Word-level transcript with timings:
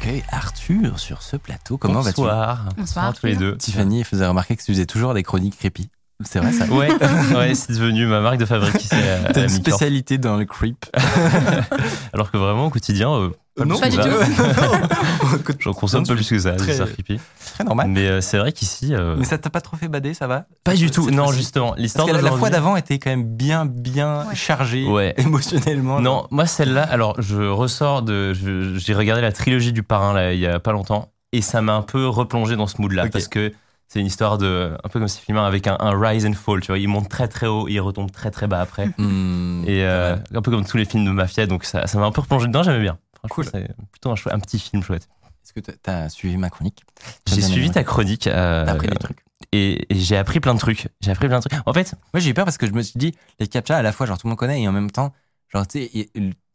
accueille 0.00 0.24
Arthur 0.30 0.98
sur 0.98 1.22
ce 1.22 1.36
plateau. 1.36 1.76
Comment 1.76 2.00
vas-tu? 2.00 2.16
Bonsoir. 2.22 2.68
Bonsoir, 2.76 3.04
à 3.06 3.12
tous 3.12 3.26
les 3.26 3.36
deux. 3.36 3.56
Tiffany 3.58 4.02
faisait 4.02 4.26
remarquer 4.26 4.56
que 4.56 4.62
tu 4.62 4.72
faisais 4.72 4.86
toujours 4.86 5.12
des 5.12 5.22
chroniques 5.22 5.58
creepy. 5.58 5.90
C'est 6.22 6.38
vrai 6.38 6.52
ça 6.52 6.66
Ouais, 6.66 6.88
ouais 7.36 7.54
c'est 7.54 7.72
devenu 7.72 8.06
ma 8.06 8.20
marque 8.20 8.38
de 8.38 8.44
fabrique 8.44 8.88
T'as 8.88 9.42
une 9.42 9.48
spécialité 9.48 10.18
dans 10.18 10.36
le 10.36 10.44
creep. 10.44 10.84
Alors 12.12 12.30
que 12.30 12.36
vraiment 12.36 12.66
au 12.66 12.70
quotidien, 12.70 13.10
euh, 13.12 13.30
pas, 13.56 13.64
Non, 13.64 13.78
pas 13.78 13.88
du 13.88 13.96
ça. 13.96 14.04
tout. 14.04 14.10
J'en 15.60 15.72
consomme 15.72 16.06
pas 16.06 16.14
plus 16.14 16.28
que 16.28 16.38
ça, 16.38 16.52
Très- 16.52 16.76
creepy. 16.78 17.20
Très 17.54 17.64
normal. 17.64 17.88
Mais 17.88 18.06
euh, 18.06 18.20
c'est 18.20 18.38
vrai 18.38 18.52
qu'ici, 18.52 18.94
euh, 18.94 19.16
Mais 19.18 19.24
ça 19.24 19.38
t'a 19.38 19.50
pas 19.50 19.60
trop 19.60 19.76
fait 19.76 19.88
bader, 19.88 20.14
ça 20.14 20.26
va? 20.26 20.44
Pas 20.64 20.74
du 20.74 20.90
tout. 20.90 21.10
Non, 21.10 21.32
justement, 21.32 21.74
l'histoire 21.76 22.06
la, 22.08 22.30
fois 22.32 22.50
d'avant 22.50 22.76
était 22.76 22.98
quand 22.98 23.10
même 23.10 23.24
bien, 23.24 23.64
bien 23.66 24.26
Ouais. 24.28 24.34
chargée 24.34 24.86
Ouais. 24.86 25.14
émotionnellement. 25.18 26.00
Non, 26.00 26.26
moi 26.30 26.46
celle-là, 26.46 26.82
alors 26.82 27.20
je 27.20 27.42
ressors 27.42 28.02
de, 28.02 28.32
j'ai 28.34 28.94
regardé 28.94 29.22
la 29.22 29.32
trilogie 29.32 29.72
du 29.72 29.82
parrain 29.82 30.12
là 30.12 30.32
il 30.32 30.40
y 30.40 30.46
a 30.46 30.58
pas 30.60 30.72
longtemps 30.72 31.12
et 31.32 31.42
ça 31.42 31.62
m'a 31.62 31.74
un 31.74 31.82
peu 31.82 32.06
replongé 32.08 32.56
dans 32.56 32.66
ce 32.66 32.80
mood-là 32.80 33.08
parce 33.08 33.28
que 33.28 33.52
c'est 33.92 33.98
une 33.98 34.06
histoire 34.06 34.38
de, 34.38 34.76
un 34.84 34.88
peu 34.88 35.00
comme 35.00 35.08
ces 35.08 35.20
films 35.20 35.38
avec 35.38 35.66
un, 35.66 35.76
un 35.80 35.98
rise 36.00 36.24
and 36.24 36.34
fall, 36.34 36.60
tu 36.60 36.68
vois, 36.68 36.78
il 36.78 36.86
monte 36.86 37.08
très 37.08 37.26
très 37.26 37.48
haut, 37.48 37.66
et 37.68 37.72
il 37.72 37.80
retombe 37.80 38.10
très 38.12 38.30
très 38.30 38.46
bas 38.46 38.60
après. 38.60 38.86
Hmm, 38.98 39.64
Et 39.66 39.84
euh, 39.84 40.16
un 40.32 40.42
peu 40.42 40.52
comme 40.52 40.64
tous 40.64 40.76
les 40.76 40.84
films 40.84 41.04
de 41.04 41.10
mafia, 41.10 41.46
donc 41.46 41.64
ça 41.64 41.86
ça 41.88 41.98
m'a 41.98 42.06
un 42.06 42.12
peu 42.12 42.20
replongé 42.20 42.46
dedans, 42.46 42.62
j'aimais 42.62 42.80
bien. 42.80 42.98
Cool. 43.28 43.46
c'est 43.52 43.68
plutôt 43.90 44.10
un, 44.12 44.14
un 44.30 44.38
petit 44.38 44.58
film 44.60 44.82
chouette. 44.82 45.08
Est-ce 45.44 45.52
que 45.52 45.60
t'as- 45.60 45.72
t'as 45.82 46.08
suivi 46.08 46.36
ma 46.36 46.48
chronique? 46.50 46.84
J'ai 47.26 47.42
suivi 47.42 47.70
ta 47.70 47.82
chronique 47.82 48.26
euh, 48.28 48.64
T'as 48.64 48.72
appris 48.72 48.86
des 48.88 48.96
trucs 48.96 49.24
et, 49.52 49.86
et 49.92 49.98
j'ai 49.98 50.16
appris 50.16 50.38
plein 50.38 50.54
de 50.54 50.60
trucs. 50.60 50.86
J'ai 51.00 51.10
appris 51.10 51.26
plein 51.26 51.40
de 51.40 51.44
trucs. 51.48 51.60
En 51.66 51.72
fait, 51.72 51.94
Moi 52.14 52.20
j'ai 52.20 52.30
eu 52.30 52.34
peur 52.34 52.44
parce 52.44 52.58
que 52.58 52.66
je 52.68 52.72
me 52.72 52.82
suis 52.82 52.98
dit, 52.98 53.12
les 53.40 53.48
captcha 53.48 53.76
à 53.76 53.82
la 53.82 53.90
fois, 53.92 54.06
genre 54.06 54.16
tout 54.18 54.26
le 54.26 54.30
monde 54.30 54.38
connaît 54.38 54.62
et 54.62 54.68
en 54.68 54.72
même 54.72 54.90
temps, 54.92 55.12
genre 55.52 55.66
tu 55.66 55.80
sais, 55.88 56.08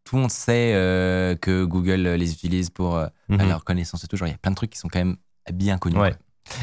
tout 0.05 0.15
le 0.15 0.21
monde 0.21 0.31
sait 0.31 0.71
euh, 0.75 1.35
que 1.35 1.65
Google 1.65 2.01
les 2.07 2.31
utilise 2.31 2.69
pour 2.69 2.95
euh, 2.95 3.07
à 3.39 3.43
leur 3.45 3.63
connaissance 3.65 4.03
et 4.03 4.07
tout. 4.07 4.15
Genre 4.15 4.27
il 4.27 4.31
y 4.31 4.35
a 4.35 4.37
plein 4.37 4.51
de 4.51 4.55
trucs 4.55 4.69
qui 4.69 4.77
sont 4.79 4.87
quand 4.87 4.99
même 4.99 5.17
bien 5.51 5.77
connus. 5.77 5.97
Ouais. 5.97 6.15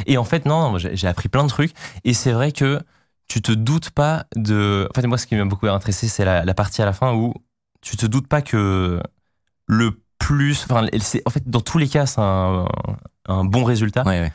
Et 0.06 0.16
en 0.18 0.24
fait, 0.24 0.46
non, 0.46 0.76
j'ai 0.78 1.06
appris 1.08 1.28
plein 1.28 1.44
de 1.44 1.48
trucs. 1.48 1.72
Et 2.04 2.14
c'est 2.14 2.32
vrai 2.32 2.52
que 2.52 2.80
tu 3.28 3.40
te 3.42 3.52
doutes 3.52 3.90
pas 3.90 4.26
de. 4.36 4.88
En 4.90 4.94
fait, 4.94 5.06
moi, 5.06 5.18
ce 5.18 5.26
qui 5.26 5.34
m'a 5.36 5.44
beaucoup 5.44 5.66
intéressé, 5.68 6.08
c'est 6.08 6.24
la, 6.24 6.44
la 6.44 6.54
partie 6.54 6.82
à 6.82 6.84
la 6.84 6.92
fin 6.92 7.14
où 7.14 7.34
tu 7.80 7.96
te 7.96 8.06
doutes 8.06 8.28
pas 8.28 8.42
que 8.42 9.00
le 9.66 10.00
plus. 10.18 10.64
Enfin, 10.68 10.86
c'est- 11.00 11.22
en 11.26 11.30
fait, 11.30 11.48
dans 11.48 11.60
tous 11.60 11.78
les 11.78 11.88
cas, 11.88 12.06
c'est 12.06 12.20
un, 12.20 12.66
un 13.26 13.44
bon 13.44 13.64
résultat. 13.64 14.02
Ouais, 14.04 14.20
ouais. 14.20 14.32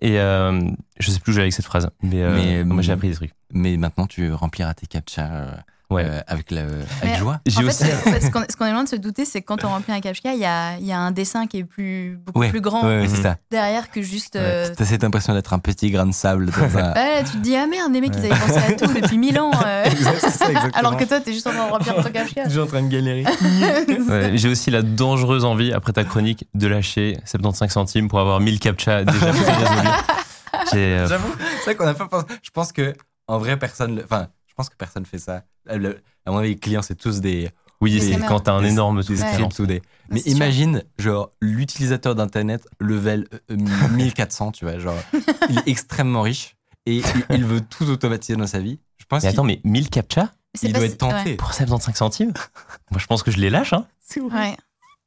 Et 0.00 0.18
euh, 0.18 0.60
je 0.98 1.10
sais 1.10 1.20
plus 1.20 1.30
où 1.30 1.34
j'allais 1.34 1.44
avec 1.44 1.52
cette 1.52 1.64
phrase. 1.64 1.88
Mais, 2.02 2.22
euh, 2.22 2.64
Mais, 2.64 2.82
j'ai 2.82 2.90
hum, 2.92 2.96
appris 2.96 3.08
des 3.08 3.14
trucs. 3.14 3.32
Mais 3.52 3.76
maintenant 3.76 4.06
tu 4.06 4.32
rempliras 4.32 4.74
tes 4.74 4.86
captcha 4.86 5.26
euh, 5.32 5.52
Ouais. 5.92 6.04
euh, 6.06 6.20
avec, 6.26 6.50
la, 6.50 6.62
avec 6.62 6.74
Mais- 7.04 7.16
joie. 7.16 7.40
J'ai 7.46 7.62
En 7.64 7.66
aussi. 7.68 7.84
fait, 7.84 8.20
ce 8.20 8.56
qu'on 8.56 8.66
est 8.66 8.72
loin 8.72 8.84
de 8.84 8.88
se 8.88 8.96
douter, 8.96 9.24
c'est 9.24 9.40
que 9.40 9.46
quand 9.46 9.64
on 9.64 9.68
remplit 9.68 9.92
un 9.92 10.00
captcha, 10.00 10.32
il 10.34 10.40
y 10.40 10.44
a, 10.44 10.76
il 10.78 10.86
y 10.86 10.92
a 10.92 10.98
un 10.98 11.10
dessin 11.10 11.46
qui 11.46 11.58
est 11.58 11.64
plus, 11.64 12.18
beaucoup 12.24 12.40
Ouais, 12.40 12.50
plus 12.50 12.60
grand 12.60 12.82
ouais, 12.82 13.00
ouais, 13.00 13.08
c'est 13.08 13.16
Mhm. 13.18 13.22
ça. 13.22 13.36
derrière 13.50 13.90
que 13.90 14.02
juste. 14.02 14.34
Ouais. 14.34 14.40
euh, 14.42 14.74
T'as 14.76 14.84
cette 14.84 15.04
impression 15.04 15.34
d'être 15.34 15.52
un 15.52 15.58
petit 15.58 15.90
grain 15.90 16.06
de 16.06 16.12
sable 16.12 16.46
dans 16.46 16.78
un. 16.78 16.92
ouais, 16.94 17.24
tu 17.24 17.32
te 17.32 17.36
dis, 17.38 17.54
ah 17.56 17.66
merde, 17.66 17.92
les 17.92 18.00
mecs, 18.00 18.12
ils 18.14 18.18
avaient 18.32 18.40
pensé 18.40 18.58
à 18.58 18.72
tout 18.72 18.92
depuis 18.92 19.18
mille 19.18 19.38
ans. 19.38 19.50
euh, 19.66 19.84
exactement. 19.90 20.60
alors 20.74 20.96
que 20.96 21.04
toi, 21.04 21.20
t'es 21.20 21.32
juste 21.32 21.46
en 21.46 21.50
train 21.52 21.66
de 21.66 21.72
remplir 21.72 21.94
ton 21.96 22.10
captcha. 22.10 22.44
Je 22.44 22.50
suis 22.50 22.60
en 22.60 22.66
train 22.66 22.82
de 22.82 22.88
galérer. 22.88 23.24
Ouais, 24.08 24.32
j'ai 24.36 24.48
aussi 24.48 24.70
la 24.70 24.82
dangereuse 24.82 25.44
envie, 25.44 25.72
après 25.72 25.92
ta 25.92 26.04
chronique, 26.04 26.46
de 26.54 26.66
lâcher 26.66 27.18
75 27.24 27.70
centimes 27.70 28.08
pour 28.08 28.20
avoir 28.20 28.40
1000 28.40 28.58
captcha 28.60 29.04
déjà 29.04 29.26
résolus. 29.26 29.88
J'ai, 30.72 30.78
euh, 30.78 31.06
J'avoue, 31.08 31.32
c'est 31.58 31.64
vrai 31.64 31.74
qu'on 31.76 31.86
a 31.86 31.94
pas 31.94 32.06
pensé. 32.06 32.26
Je 32.42 32.50
pense 32.50 32.72
que 32.72 32.94
en 33.26 33.38
vrai 33.38 33.58
personne. 33.58 34.00
Enfin, 34.04 34.28
je 34.52 34.54
pense 34.56 34.68
que 34.68 34.76
personne 34.76 35.06
fait 35.06 35.18
ça. 35.18 35.44
Le- 35.66 36.02
à 36.26 36.30
mon 36.30 36.38
avis, 36.38 36.50
les 36.50 36.56
clients 36.56 36.82
c'est 36.82 36.94
tous 36.94 37.20
des. 37.22 37.48
oui, 37.80 37.98
des- 37.98 38.12
c'est 38.12 38.20
quand 38.20 38.40
t'as 38.40 38.52
un 38.52 38.62
énorme 38.62 39.02
des 39.02 39.22
ou 39.60 39.66
des. 39.66 39.80
Mais 40.10 40.20
c'est 40.20 40.30
imagine, 40.30 40.82
genre, 40.98 41.32
l'utilisateur 41.40 42.14
d'internet 42.14 42.66
level 42.78 43.26
euh, 43.50 43.56
1400, 43.96 44.52
tu 44.52 44.66
vois, 44.66 44.78
genre, 44.78 44.98
il 45.48 45.58
est 45.58 45.68
extrêmement 45.68 46.20
riche 46.22 46.54
et 46.84 46.96
il, 46.98 47.04
il 47.30 47.44
veut 47.46 47.62
tout 47.62 47.88
automatiser 47.88 48.36
dans 48.36 48.46
sa 48.46 48.58
vie. 48.58 48.78
Je 48.98 49.06
pense 49.06 49.22
Mais 49.22 49.30
attends, 49.30 49.44
mais 49.44 49.60
1000 49.64 49.88
captcha? 49.88 50.32
C'est 50.54 50.66
il 50.68 50.74
doit 50.74 50.84
être 50.84 50.98
tenté. 50.98 51.30
ouais. 51.30 51.36
pour 51.36 51.54
75 51.54 51.96
centimes? 51.96 52.32
Moi, 52.90 53.00
je 53.00 53.06
pense 53.06 53.22
que 53.22 53.30
je 53.30 53.38
les 53.38 53.48
lâche. 53.48 53.72
Hein. 53.72 53.86
Ouais. 54.20 54.54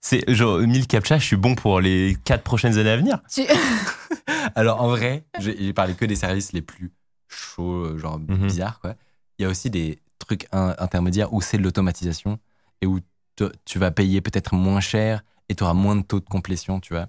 C'est 0.01 0.23
genre 0.33 0.57
1000 0.57 0.87
captcha, 0.87 1.19
je 1.19 1.25
suis 1.25 1.35
bon 1.35 1.53
pour 1.53 1.79
les 1.81 2.17
4 2.25 2.41
prochaines 2.43 2.79
années 2.79 2.89
à 2.89 2.97
venir. 2.97 3.19
Tu- 3.31 3.43
Alors 4.55 4.81
en 4.81 4.87
vrai, 4.87 5.25
j'ai 5.39 5.73
parlé 5.73 5.93
que 5.93 6.05
des 6.05 6.15
services 6.15 6.51
les 6.53 6.61
plus 6.61 6.91
chauds, 7.27 7.85
euh, 7.85 7.97
genre 7.97 8.19
Mhm. 8.19 8.47
bizarres, 8.47 8.79
quoi. 8.79 8.95
Il 9.37 9.43
y 9.43 9.45
a 9.45 9.49
aussi 9.49 9.69
des 9.69 9.99
trucs 10.19 10.47
in- 10.51 10.75
intermédiaires 10.79 11.33
où 11.33 11.41
c'est 11.41 11.57
de 11.57 11.63
l'automatisation 11.63 12.39
et 12.81 12.85
où 12.87 12.99
te- 13.35 13.51
tu 13.65 13.79
vas 13.79 13.91
payer 13.91 14.21
peut-être 14.21 14.55
moins 14.55 14.79
cher 14.79 15.23
et 15.49 15.55
tu 15.55 15.63
auras 15.63 15.73
moins 15.73 15.95
de 15.95 16.01
taux 16.01 16.19
de 16.19 16.25
complétion, 16.25 16.79
tu 16.79 16.93
vois. 16.93 17.07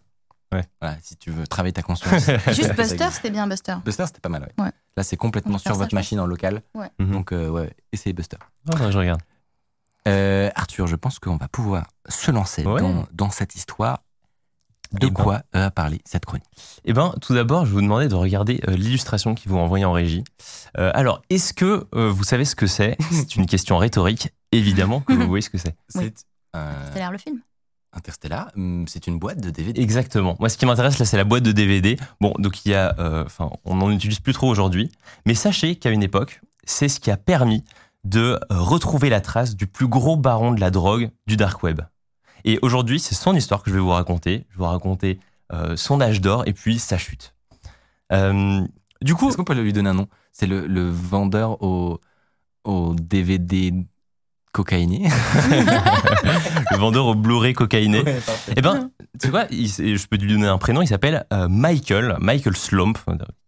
Ouais. 0.52 0.64
Voilà, 0.80 0.96
si 1.02 1.16
tu 1.16 1.30
veux 1.30 1.46
travailler 1.46 1.72
ta 1.72 1.82
conscience. 1.82 2.26
Juste 2.52 2.74
Buster, 2.76 3.08
c'était 3.10 3.30
bien 3.30 3.46
Buster. 3.46 3.74
Buster, 3.84 4.06
c'était 4.06 4.20
pas 4.20 4.28
mal, 4.28 4.42
ouais. 4.42 4.64
Ouais. 4.64 4.70
Là, 4.96 5.02
c'est 5.02 5.16
On 5.16 5.22
complètement 5.22 5.58
sur 5.58 5.70
ça, 5.72 5.76
votre 5.76 5.90
je 5.90 5.96
pense. 5.96 5.98
machine 6.04 6.20
en 6.20 6.26
local. 6.26 6.62
Mhm. 6.98 7.10
Donc, 7.10 7.32
euh, 7.32 7.48
ouais, 7.48 7.74
essayez 7.92 8.12
Buster. 8.12 8.36
Bah, 8.64 8.90
je 8.90 8.98
regarde. 8.98 9.20
Euh, 10.08 10.50
Arthur, 10.54 10.86
je 10.86 10.94
pense 10.96 11.18
qu'on 11.18 11.36
va 11.36 11.48
pouvoir 11.48 11.88
se 12.08 12.30
lancer 12.30 12.64
Ouais. 12.64 12.80
dans, 12.80 13.06
dans 13.12 13.30
cette 13.30 13.56
histoire. 13.56 14.02
De 14.98 15.06
Eh 15.06 15.10
ben. 15.10 15.22
quoi 15.22 15.42
va 15.52 15.70
parler 15.70 16.00
cette 16.04 16.24
chronique 16.26 16.46
Eh 16.84 16.92
ben, 16.92 17.14
tout 17.20 17.34
d'abord, 17.34 17.64
je 17.64 17.70
vais 17.70 17.74
vous 17.74 17.80
demander 17.82 18.08
de 18.08 18.14
regarder 18.14 18.60
euh, 18.68 18.72
l'illustration 18.76 19.34
qu'ils 19.34 19.50
vous 19.50 19.56
ont 19.56 19.62
envoyée 19.62 19.84
en 19.84 19.92
régie. 19.92 20.24
Euh, 20.78 20.90
alors, 20.94 21.22
est-ce 21.30 21.52
que 21.52 21.86
euh, 21.94 22.10
vous 22.10 22.24
savez 22.24 22.44
ce 22.44 22.54
que 22.56 22.66
c'est? 22.66 22.96
C'est 23.10 23.36
une 23.36 23.46
question 23.46 23.78
rhétorique. 23.78 24.30
Évidemment 24.52 25.00
que 25.00 25.12
vous 25.12 25.26
voyez 25.26 25.42
ce 25.42 25.50
que 25.50 25.58
c'est. 25.58 25.76
Oui. 25.96 26.12
Euh, 26.54 26.94
l'air 26.94 27.10
le 27.10 27.18
film. 27.18 27.40
Interstellar, 27.92 28.50
hum, 28.56 28.84
c'est 28.86 29.06
une 29.06 29.18
boîte 29.18 29.40
de 29.40 29.48
DVD. 29.50 29.80
Exactement. 29.80 30.36
Moi, 30.38 30.48
ce 30.50 30.58
qui 30.58 30.66
m'intéresse 30.66 30.98
là, 30.98 31.06
c'est 31.06 31.16
la 31.16 31.24
boîte 31.24 31.42
de 31.42 31.52
DVD. 31.52 31.96
Bon, 32.20 32.34
donc 32.38 32.64
il 32.66 32.72
y 32.72 32.74
a, 32.74 32.94
euh, 32.98 33.24
enfin, 33.24 33.50
on 33.64 33.76
n'en 33.76 33.90
utilise 33.90 34.20
plus 34.20 34.34
trop 34.34 34.48
aujourd'hui, 34.50 34.92
mais 35.24 35.34
sachez 35.34 35.76
qu'à 35.76 35.90
une 35.90 36.02
époque, 36.02 36.40
c'est 36.64 36.88
ce 36.88 37.00
qui 37.00 37.10
a 37.10 37.16
permis 37.16 37.64
de 38.04 38.38
retrouver 38.50 39.08
la 39.08 39.20
trace 39.20 39.56
du 39.56 39.66
plus 39.66 39.88
gros 39.88 40.16
baron 40.16 40.52
de 40.52 40.60
la 40.60 40.70
drogue 40.70 41.10
du 41.26 41.36
dark 41.36 41.62
web. 41.62 41.80
Et 42.46 42.58
aujourd'hui, 42.62 42.98
c'est 43.00 43.14
son 43.14 43.34
histoire 43.34 43.62
que 43.62 43.70
je 43.70 43.74
vais 43.74 43.80
vous 43.80 43.90
raconter. 43.90 44.46
Je 44.50 44.54
vais 44.56 44.64
vous 44.64 44.70
raconter 44.70 45.18
euh, 45.52 45.76
son 45.76 46.00
âge 46.00 46.20
d'or 46.20 46.44
et 46.46 46.52
puis 46.52 46.78
sa 46.78 46.96
chute. 46.96 47.34
Euh, 48.12 48.60
du 49.02 49.14
coup, 49.14 49.28
Est-ce 49.28 49.36
qu'on 49.36 49.44
peut 49.44 49.54
lui 49.54 49.72
donner 49.72 49.90
un 49.90 49.94
nom? 49.94 50.06
C'est 50.32 50.46
le, 50.46 50.66
le 50.66 50.88
vendeur 50.88 51.60
au, 51.62 52.00
au 52.64 52.94
DVD 52.94 53.72
cocaïné. 54.52 55.08
le 56.70 56.76
vendeur 56.76 57.06
au 57.06 57.14
Blu-ray 57.14 57.52
cocaïné. 57.52 58.02
Ouais. 58.02 58.18
Eh 58.56 58.62
ben, 58.62 58.90
tu 59.20 59.28
vois, 59.28 59.44
il- 59.50 59.68
je 59.68 60.06
peux 60.06 60.16
lui 60.16 60.32
donner 60.32 60.46
un 60.46 60.58
prénom. 60.58 60.82
Il 60.82 60.86
s'appelle 60.88 61.26
euh, 61.32 61.48
Michael, 61.48 62.16
Michael 62.20 62.56
Slump, 62.56 62.98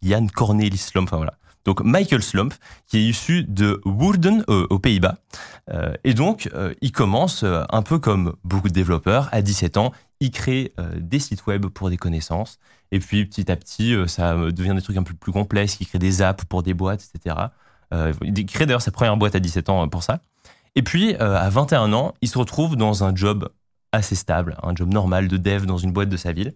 Jan 0.02 0.26
Cornelis 0.34 0.76
Slump. 0.78 1.08
Enfin 1.08 1.16
voilà. 1.18 1.34
Donc 1.68 1.82
Michael 1.82 2.22
Slump, 2.22 2.54
qui 2.86 2.96
est 2.96 3.02
issu 3.02 3.44
de 3.44 3.78
Woerden 3.84 4.42
euh, 4.48 4.66
aux 4.70 4.78
Pays-Bas. 4.78 5.18
Euh, 5.70 5.92
et 6.02 6.14
donc, 6.14 6.48
euh, 6.54 6.72
il 6.80 6.92
commence 6.92 7.44
un 7.44 7.82
peu 7.82 7.98
comme 7.98 8.36
beaucoup 8.42 8.68
de 8.68 8.72
développeurs. 8.72 9.28
À 9.32 9.42
17 9.42 9.76
ans, 9.76 9.92
il 10.20 10.30
crée 10.30 10.72
des 10.96 11.18
sites 11.18 11.46
web 11.46 11.66
pour 11.66 11.90
des 11.90 11.98
connaissances. 11.98 12.58
Et 12.90 13.00
puis, 13.00 13.26
petit 13.26 13.52
à 13.52 13.56
petit, 13.56 13.94
ça 14.06 14.34
devient 14.34 14.72
des 14.74 14.80
trucs 14.80 14.96
un 14.96 15.02
peu 15.02 15.12
plus 15.12 15.30
complexes. 15.30 15.76
Il 15.80 15.86
crée 15.86 15.98
des 15.98 16.22
apps 16.22 16.42
pour 16.46 16.62
des 16.62 16.72
boîtes, 16.72 17.06
etc. 17.14 17.36
Il 18.22 18.46
crée 18.46 18.64
d'ailleurs 18.64 18.80
sa 18.80 18.90
première 18.90 19.18
boîte 19.18 19.34
à 19.34 19.38
17 19.38 19.68
ans 19.68 19.86
pour 19.88 20.02
ça. 20.02 20.20
Et 20.74 20.82
puis, 20.82 21.14
à 21.16 21.50
21 21.50 21.92
ans, 21.92 22.14
il 22.22 22.28
se 22.30 22.38
retrouve 22.38 22.76
dans 22.76 23.04
un 23.04 23.14
job 23.14 23.50
assez 23.92 24.14
stable, 24.14 24.56
un 24.62 24.74
job 24.74 24.90
normal 24.90 25.28
de 25.28 25.36
dev 25.36 25.66
dans 25.66 25.76
une 25.76 25.92
boîte 25.92 26.08
de 26.08 26.16
sa 26.16 26.32
ville. 26.32 26.54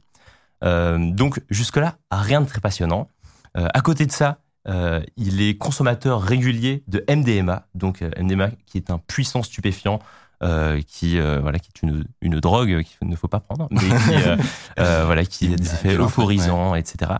Donc 0.62 1.42
jusque-là, 1.50 1.96
rien 2.10 2.40
de 2.40 2.46
très 2.46 2.60
passionnant. 2.60 3.08
À 3.54 3.80
côté 3.82 4.06
de 4.06 4.12
ça, 4.12 4.38
euh, 4.68 5.02
il 5.16 5.42
est 5.42 5.56
consommateur 5.56 6.22
régulier 6.22 6.84
de 6.88 7.04
MDMA, 7.08 7.66
donc 7.74 8.02
euh, 8.02 8.10
MDMA 8.20 8.50
qui 8.66 8.78
est 8.78 8.90
un 8.90 8.98
puissant 8.98 9.42
stupéfiant, 9.42 9.98
euh, 10.44 10.80
qui 10.86 11.18
euh, 11.18 11.40
voilà, 11.40 11.58
qui 11.58 11.68
est 11.68 11.82
une, 11.86 12.04
une 12.20 12.40
drogue 12.40 12.82
qu'il 12.82 13.08
ne 13.08 13.16
faut 13.16 13.28
pas 13.28 13.40
prendre, 13.40 13.68
mais 13.70 13.80
qui 13.80 13.86
voilà, 14.76 15.24
qui 15.24 15.52
a 15.52 15.56
des 15.56 15.66
effets 15.72 15.94
euphorisants, 15.96 16.74
etc. 16.74 17.12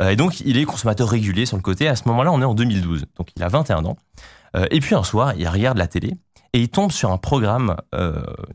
Et 0.00 0.16
donc 0.16 0.40
il 0.40 0.56
est 0.58 0.64
consommateur 0.64 1.08
régulier 1.08 1.46
sur 1.46 1.56
le 1.56 1.62
côté. 1.62 1.88
À 1.88 1.96
ce 1.96 2.02
moment-là, 2.08 2.30
on 2.32 2.40
est 2.40 2.44
en 2.44 2.54
2012, 2.54 3.06
donc 3.16 3.28
il 3.36 3.42
a 3.42 3.48
21 3.48 3.84
ans. 3.84 3.96
Et 4.70 4.80
puis 4.80 4.94
un 4.94 5.02
soir, 5.04 5.34
il 5.36 5.46
regarde 5.48 5.76
la 5.78 5.86
télé 5.88 6.14
et 6.54 6.60
il 6.60 6.68
tombe 6.68 6.90
sur 6.92 7.10
un 7.12 7.18
programme 7.18 7.76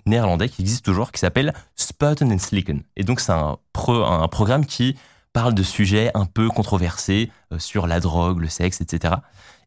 néerlandais 0.05 0.49
qui 0.49 0.61
existe 0.61 0.83
toujours 0.85 1.11
qui 1.11 1.19
s'appelle 1.19 1.53
Spuiten 1.75 2.31
and 2.31 2.39
Slicken. 2.39 2.81
Et 2.97 3.03
donc 3.03 3.19
c'est 3.19 3.31
un, 3.31 3.57
pro- 3.73 4.03
un 4.03 4.27
programme 4.27 4.65
qui 4.65 4.95
parle 5.33 5.53
de 5.53 5.63
sujets 5.63 6.12
un 6.13 6.25
peu 6.25 6.50
controversés 6.50 7.31
euh, 7.51 7.59
sur 7.59 7.88
la 7.88 8.00
drogue, 8.00 8.39
le 8.39 8.47
sexe, 8.47 8.81
etc. 8.81 9.15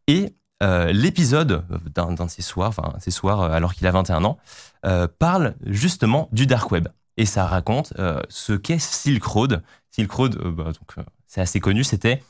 Et 0.07 0.35
euh, 0.63 0.93
l'épisode 0.93 1.65
d'un 1.95 2.13
d'un 2.13 2.25
de 2.25 2.31
ces 2.31 2.43
soirs, 2.43 2.69
enfin 2.71 2.95
ces 2.99 3.11
soirs 3.11 3.43
euh, 3.43 3.51
alors 3.51 3.75
qu'il 3.75 3.87
a 3.87 3.91
21 3.91 4.25
ans, 4.25 4.39
euh, 4.87 5.07
parle 5.19 5.55
justement 5.67 6.29
du 6.33 6.47
dark 6.47 6.71
web. 6.71 6.89
Et 7.19 7.27
ça 7.27 7.47
raconte 7.47 7.93
euh, 7.99 8.21
ce 8.29 8.53
qu'est 8.53 8.79
Silk 8.79 9.25
Road. 9.25 9.63
Silk 9.91 10.11
Road, 10.11 10.39
euh, 10.43 10.51
bah, 10.51 10.73
euh, 10.99 11.03
c'est 11.27 11.41
assez 11.41 11.61
connu, 11.61 11.85
c'était 11.85 12.23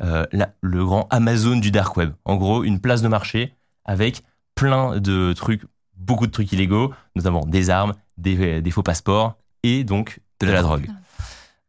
euh, 0.00 0.26
le 0.60 0.84
grand 0.84 1.06
Amazon 1.10 1.56
du 1.56 1.70
dark 1.70 1.96
web. 1.96 2.12
En 2.24 2.36
gros, 2.36 2.64
une 2.64 2.80
place 2.80 3.02
de 3.02 3.08
marché 3.08 3.54
avec 3.84 4.22
plein 4.54 4.98
de 4.98 5.32
trucs, 5.32 5.62
beaucoup 5.96 6.26
de 6.26 6.32
trucs 6.32 6.52
illégaux, 6.52 6.92
notamment 7.14 7.44
des 7.46 7.70
armes, 7.70 7.94
des, 8.18 8.60
des 8.60 8.70
faux 8.70 8.82
passeports 8.82 9.36
et 9.62 9.84
donc 9.84 10.20
de, 10.40 10.46
la, 10.46 10.62
drogue. 10.62 10.88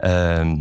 Euh, 0.04 0.56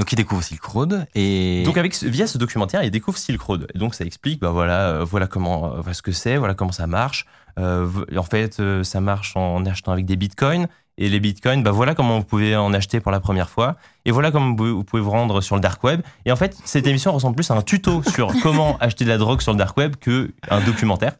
Donc 0.00 0.10
il 0.12 0.16
découvre 0.16 0.42
Silk 0.42 0.64
Road 0.64 1.06
et 1.14 1.62
donc 1.62 1.76
avec 1.76 1.94
via 2.02 2.26
ce 2.26 2.38
documentaire, 2.38 2.82
il 2.82 2.90
découvre 2.90 3.18
Silk 3.18 3.38
Road. 3.38 3.66
Et 3.74 3.78
donc 3.78 3.94
ça 3.94 4.02
explique, 4.06 4.40
bah 4.40 4.48
voilà, 4.48 4.88
euh, 4.88 5.04
voilà 5.04 5.26
comment, 5.26 5.66
euh, 5.66 5.80
voilà 5.82 5.92
ce 5.92 6.00
que 6.00 6.10
c'est, 6.10 6.38
voilà 6.38 6.54
comment 6.54 6.72
ça 6.72 6.86
marche. 6.86 7.26
Euh, 7.58 7.86
en 8.16 8.22
fait, 8.22 8.62
ça 8.82 9.00
marche 9.02 9.36
en 9.36 9.66
achetant 9.66 9.92
avec 9.92 10.06
des 10.06 10.16
bitcoins. 10.16 10.68
Et 10.96 11.10
les 11.10 11.20
bitcoins, 11.20 11.62
bah 11.62 11.70
voilà 11.70 11.94
comment 11.94 12.18
vous 12.18 12.24
pouvez 12.24 12.56
en 12.56 12.72
acheter 12.72 13.00
pour 13.00 13.12
la 13.12 13.20
première 13.20 13.50
fois. 13.50 13.76
Et 14.06 14.10
voilà 14.10 14.30
comment 14.30 14.54
vous 14.54 14.84
pouvez 14.84 15.02
vous 15.02 15.10
rendre 15.10 15.42
sur 15.42 15.54
le 15.54 15.60
dark 15.60 15.84
web. 15.84 16.00
Et 16.24 16.32
en 16.32 16.36
fait, 16.36 16.56
cette 16.64 16.86
émission 16.86 17.12
ressemble 17.12 17.36
plus 17.36 17.50
à 17.50 17.54
un 17.54 17.62
tuto 17.62 18.02
sur 18.14 18.32
comment 18.42 18.78
acheter 18.78 19.04
de 19.04 19.10
la 19.10 19.18
drogue 19.18 19.42
sur 19.42 19.52
le 19.52 19.58
dark 19.58 19.76
web 19.76 19.96
que 19.96 20.32
un 20.48 20.60
documentaire. 20.62 21.12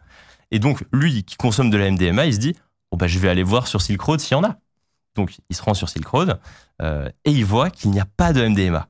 Et 0.52 0.58
donc 0.58 0.86
lui 0.90 1.22
qui 1.24 1.36
consomme 1.36 1.68
de 1.68 1.76
la 1.76 1.90
MDMA, 1.90 2.24
il 2.24 2.32
se 2.34 2.38
dit, 2.38 2.56
bon 2.90 2.96
bah 2.96 3.08
je 3.08 3.18
vais 3.18 3.28
aller 3.28 3.42
voir 3.42 3.66
sur 3.66 3.82
Silk 3.82 4.00
Road 4.00 4.20
s'il 4.20 4.38
y 4.38 4.40
en 4.40 4.44
a. 4.44 4.56
Donc 5.14 5.38
il 5.48 5.56
se 5.56 5.62
rend 5.62 5.74
sur 5.74 5.88
Silk 5.88 6.06
Road 6.06 6.38
euh, 6.82 7.08
et 7.24 7.30
il 7.30 7.44
voit 7.44 7.70
qu'il 7.70 7.90
n'y 7.90 8.00
a 8.00 8.06
pas 8.16 8.32
de 8.32 8.46
MDMA. 8.46 8.88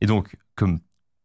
Et 0.00 0.06
donc, 0.06 0.36
comme, 0.54 0.80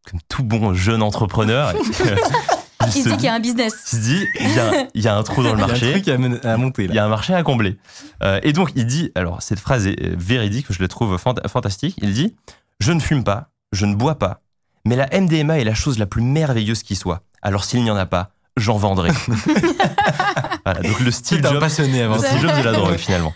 comme 0.09 0.19
tout 0.27 0.43
bon 0.43 0.73
jeune 0.73 1.01
entrepreneur, 1.01 1.73
il, 1.79 2.87
Il 2.87 3.03
se 3.03 3.09
dit 3.09 3.15
qu'il 3.15 3.25
y 3.25 3.27
a 3.27 3.33
un 3.35 3.39
business. 3.39 3.73
il 3.91 3.97
se 3.97 4.01
dit, 4.01 4.25
il 4.39 4.53
y 4.55 4.59
a, 4.59 4.87
il 4.93 5.01
y 5.01 5.07
a 5.07 5.15
un 5.15 5.23
trou 5.23 5.43
dans 5.43 5.53
le 5.53 5.57
il 5.57 5.59
y 5.59 5.61
a 5.61 5.65
un 5.65 5.67
marché, 5.67 5.91
truc 5.91 6.07
à, 6.45 6.57
monter 6.57 6.85
il 6.85 6.93
y 6.93 6.99
a 6.99 7.05
un 7.05 7.09
marché 7.09 7.33
à 7.33 7.43
combler. 7.43 7.77
Euh, 8.23 8.39
et 8.43 8.53
donc, 8.53 8.71
il 8.75 8.85
dit, 8.85 9.11
alors 9.15 9.41
cette 9.41 9.59
phrase 9.59 9.85
est 9.87 10.15
véridique, 10.15 10.67
je 10.69 10.81
la 10.81 10.87
trouve 10.87 11.15
fanta- 11.17 11.47
fantastique, 11.47 11.95
il 12.01 12.13
dit, 12.13 12.35
je 12.79 12.91
ne 12.91 12.99
fume 12.99 13.23
pas, 13.23 13.49
je 13.71 13.85
ne 13.85 13.95
bois 13.95 14.15
pas, 14.15 14.41
mais 14.85 14.95
la 14.95 15.07
MDMA 15.07 15.59
est 15.59 15.63
la 15.63 15.75
chose 15.75 15.99
la 15.99 16.05
plus 16.07 16.23
merveilleuse 16.23 16.83
qui 16.83 16.95
soit. 16.95 17.21
Alors 17.41 17.65
s'il 17.65 17.83
n'y 17.83 17.91
en 17.91 17.95
a 17.95 18.05
pas, 18.05 18.31
j'en 18.57 18.77
vendrai. 18.77 19.11
voilà, 20.65 20.81
donc 20.81 20.99
le 20.99 21.11
Steve 21.11 21.39
C'est 21.41 21.47
un 21.47 21.51
Jobs 21.51 21.59
passionné 21.59 22.01
avant 22.01 22.15
le 22.15 22.21
ça. 22.21 22.27
Steve 22.29 22.41
Jobs 22.41 22.57
de 22.57 22.63
la 22.63 22.71
drogue 22.71 22.97
finalement. 22.97 23.33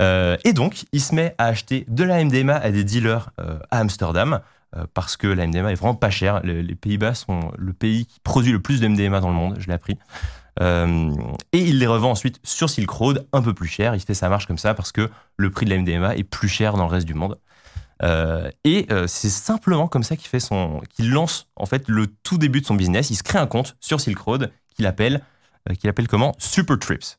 Euh, 0.00 0.36
et 0.44 0.52
donc, 0.52 0.84
il 0.92 1.00
se 1.00 1.14
met 1.14 1.34
à 1.38 1.46
acheter 1.46 1.84
de 1.88 2.04
la 2.04 2.22
MDMA 2.24 2.54
à 2.56 2.70
des 2.70 2.84
dealers 2.84 3.30
euh, 3.40 3.58
à 3.70 3.78
Amsterdam 3.78 4.40
euh, 4.76 4.86
parce 4.92 5.16
que 5.16 5.26
la 5.26 5.46
MDMA 5.46 5.72
est 5.72 5.76
vraiment 5.76 5.94
pas 5.94 6.10
chère. 6.10 6.40
Le- 6.44 6.60
les 6.62 6.74
Pays-Bas 6.74 7.14
sont 7.14 7.52
le 7.56 7.72
pays 7.72 8.06
qui 8.06 8.18
produit 8.20 8.52
le 8.52 8.60
plus 8.60 8.80
de 8.80 8.88
MDMA 8.88 9.20
dans 9.20 9.28
le 9.28 9.34
monde, 9.34 9.56
je 9.58 9.66
l'ai 9.68 9.74
appris. 9.74 9.98
Et 10.60 11.58
il 11.58 11.78
les 11.80 11.86
revend 11.86 12.12
ensuite 12.12 12.38
sur 12.44 12.70
Silk 12.70 12.88
Road 12.88 13.26
un 13.32 13.42
peu 13.42 13.54
plus 13.54 13.66
cher. 13.66 13.94
Il 13.96 14.00
fait 14.00 14.14
sa 14.14 14.28
marche 14.28 14.46
comme 14.46 14.58
ça 14.58 14.72
parce 14.74 14.92
que 14.92 15.10
le 15.36 15.50
prix 15.50 15.66
de 15.66 15.70
la 15.70 15.78
MDMA 15.78 16.16
est 16.16 16.22
plus 16.22 16.48
cher 16.48 16.74
dans 16.74 16.84
le 16.84 16.90
reste 16.90 17.06
du 17.06 17.14
monde. 17.14 17.38
Et 18.64 18.86
c'est 19.08 19.30
simplement 19.30 19.88
comme 19.88 20.04
ça 20.04 20.14
qu'il 20.16 20.28
fait 20.28 20.38
son, 20.38 20.80
qu'il 20.94 21.10
lance 21.10 21.48
en 21.56 21.66
fait 21.66 21.88
le 21.88 22.06
tout 22.06 22.38
début 22.38 22.60
de 22.60 22.66
son 22.66 22.76
business. 22.76 23.10
Il 23.10 23.16
se 23.16 23.24
crée 23.24 23.40
un 23.40 23.48
compte 23.48 23.76
sur 23.80 24.00
Silk 24.00 24.18
Road 24.18 24.52
qu'il 24.76 24.86
appelle, 24.86 25.22
qu'il 25.80 25.90
appelle 25.90 26.06
comment? 26.06 26.36
Super 26.38 26.78
Trips. 26.78 27.18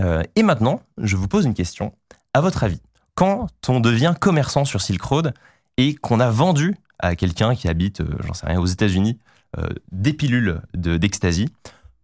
Euh, 0.00 0.22
et 0.34 0.42
maintenant, 0.42 0.80
je 0.98 1.16
vous 1.16 1.28
pose 1.28 1.44
une 1.46 1.54
question. 1.54 1.92
À 2.34 2.40
votre 2.40 2.64
avis, 2.64 2.80
quand 3.14 3.48
on 3.68 3.80
devient 3.80 4.14
commerçant 4.20 4.64
sur 4.64 4.80
Silk 4.82 5.00
Road 5.02 5.32
et 5.78 5.94
qu'on 5.94 6.20
a 6.20 6.30
vendu 6.30 6.76
à 6.98 7.16
quelqu'un 7.16 7.54
qui 7.54 7.68
habite, 7.68 8.00
euh, 8.00 8.08
j'en 8.24 8.34
sais 8.34 8.46
rien, 8.46 8.60
aux 8.60 8.66
États-Unis, 8.66 9.18
euh, 9.58 9.66
des 9.92 10.12
pilules 10.12 10.60
de- 10.74 10.96
d'ecstasy, 10.98 11.48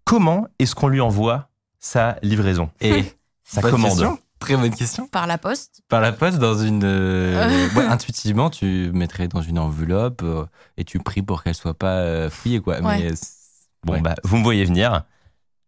comment 0.05 0.47
est-ce 0.59 0.75
qu'on 0.75 0.89
lui 0.89 1.01
envoie 1.01 1.49
sa 1.79 2.17
livraison 2.23 2.71
Et 2.81 3.05
Sa 3.45 3.61
bonne 3.61 3.73
commande 3.73 3.91
question, 3.91 4.19
Très 4.39 4.57
bonne 4.57 4.75
question. 4.75 5.07
Par 5.07 5.27
la 5.27 5.39
poste. 5.39 5.83
Par 5.89 6.01
la 6.01 6.11
poste, 6.13 6.39
dans 6.39 6.59
une. 6.59 6.83
euh, 6.85 7.69
ouais, 7.77 7.85
intuitivement, 7.85 8.51
tu 8.51 8.91
mettrais 8.93 9.29
dans 9.29 9.43
une 9.43 9.59
enveloppe 9.59 10.23
euh, 10.25 10.45
et 10.77 10.85
tu 10.85 10.99
pries 10.99 11.23
pour 11.23 11.43
qu'elle 11.45 11.55
soit 11.55 11.75
pas 11.75 11.99
euh, 11.99 12.31
fouillée, 12.31 12.61
quoi. 12.61 12.81
Ouais. 12.81 12.99
Mais 13.03 13.11
Bon, 13.85 13.93
ouais. 13.95 14.01
bah, 14.01 14.15
vous 14.25 14.37
me 14.39 14.43
voyez 14.43 14.65
venir. 14.65 15.05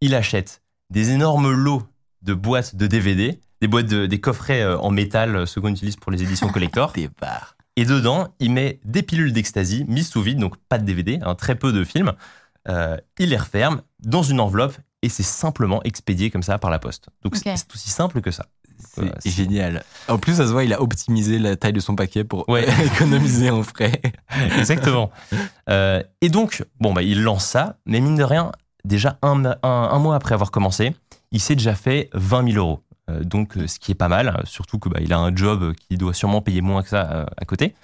Il 0.01 0.15
achète 0.15 0.63
des 0.91 1.11
énormes 1.11 1.51
lots 1.53 1.83
de 2.25 2.35
boîtes 2.35 2.75
de 2.77 2.87
DVD, 2.87 3.39
des 3.61 3.69
boîtes 3.69 3.87
de, 3.87 4.07
des 4.07 4.21
coffrets 4.21 4.63
euh, 4.63 4.79
en 4.79 4.91
métal, 4.91 5.37
euh, 5.37 5.47
ceux 5.47 5.61
qu'on 5.61 5.69
utilise 5.69 5.97
pour 5.97 6.11
les 6.13 6.23
éditions 6.23 6.49
collector. 6.53 6.93
des. 6.93 7.09
Et 7.77 7.85
dedans, 7.85 8.29
il 8.39 8.53
met 8.53 8.81
des 8.85 9.03
pilules 9.03 9.33
d'ecstasy 9.33 9.85
mises 9.89 10.09
sous 10.09 10.23
vide, 10.23 10.39
donc 10.39 10.57
pas 10.69 10.79
de 10.79 10.85
DVD, 10.85 11.19
hein, 11.23 11.35
très 11.35 11.55
peu 11.57 11.73
de 11.73 11.83
films. 11.85 12.13
Euh, 12.69 12.97
il 13.19 13.31
les 13.31 13.37
referme 13.37 13.83
dans 14.05 14.23
une 14.23 14.41
enveloppe 14.41 14.77
et 15.03 15.09
c'est 15.09 15.23
simplement 15.23 15.83
expédié 15.83 16.31
comme 16.31 16.43
ça 16.43 16.59
par 16.59 16.71
la 16.71 16.79
poste. 16.79 17.09
Donc 17.23 17.37
c'est 17.37 17.51
aussi 17.75 17.91
simple 17.91 18.21
que 18.21 18.31
ça. 18.31 18.47
C'est 19.21 19.31
génial. 19.31 19.83
En 20.09 20.19
plus, 20.19 20.35
ça 20.37 20.47
se 20.47 20.53
voit, 20.53 20.63
il 20.65 20.73
a 20.73 20.81
optimisé 20.81 21.39
la 21.39 21.57
taille 21.57 21.73
de 21.73 21.81
son 21.81 21.97
paquet 21.97 22.23
pour 22.25 22.49
Ouais. 22.49 22.67
économiser 22.87 23.51
en 23.51 23.63
frais. 23.63 24.01
Exactement. 24.59 25.11
Euh, 25.69 26.03
et 26.21 26.29
donc, 26.29 26.65
bon, 26.81 26.93
bah, 26.93 27.03
il 27.03 27.23
lance 27.23 27.45
ça, 27.45 27.77
mais 27.87 28.01
mine 28.01 28.15
de 28.17 28.23
rien, 28.23 28.53
déjà 28.85 29.19
un, 29.23 29.45
un- 29.47 29.57
un 29.63 29.99
mois 29.99 30.15
après 30.17 30.35
avoir 30.35 30.51
commencé, 30.51 30.95
il 31.35 31.41
s'est 31.41 31.57
déjà 31.57 31.75
fait 31.75 32.09
20 32.15 32.53
000 32.53 32.57
euros. 32.65 32.81
Euh, 33.11 33.23
donc, 33.23 33.57
euh, 33.59 33.67
ce 33.67 33.79
qui 33.79 33.93
est 33.93 33.95
pas 33.97 34.09
mal, 34.09 34.41
surtout 34.45 34.79
que 34.79 34.89
bah, 34.89 35.01
il 35.03 35.13
a 35.13 35.19
un 35.19 35.35
job 35.35 35.75
qui 35.75 35.97
doit 35.99 36.15
sûrement 36.15 36.41
payer 36.41 36.63
moins 36.63 36.83
que 36.83 36.89
ça 36.89 37.11
euh, 37.13 37.27
à 37.37 37.45
côté. 37.45 37.75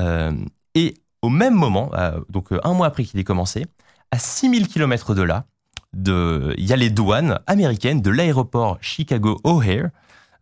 Euh, 0.00 0.32
et 0.74 0.94
au 1.22 1.28
même 1.28 1.54
moment, 1.54 1.90
euh, 1.94 2.20
donc 2.28 2.52
euh, 2.52 2.60
un 2.64 2.72
mois 2.74 2.86
après 2.88 3.04
qu'il 3.04 3.20
ait 3.20 3.24
commencé, 3.24 3.66
à 4.10 4.18
6000 4.18 4.66
km 4.68 5.14
de 5.14 5.22
là, 5.22 5.44
de- 5.92 6.54
il 6.58 6.64
y 6.66 6.72
a 6.72 6.76
les 6.76 6.90
douanes 6.90 7.38
américaines 7.46 8.00
de 8.02 8.10
l'aéroport 8.10 8.78
Chicago 8.80 9.38
O'Hare 9.44 9.90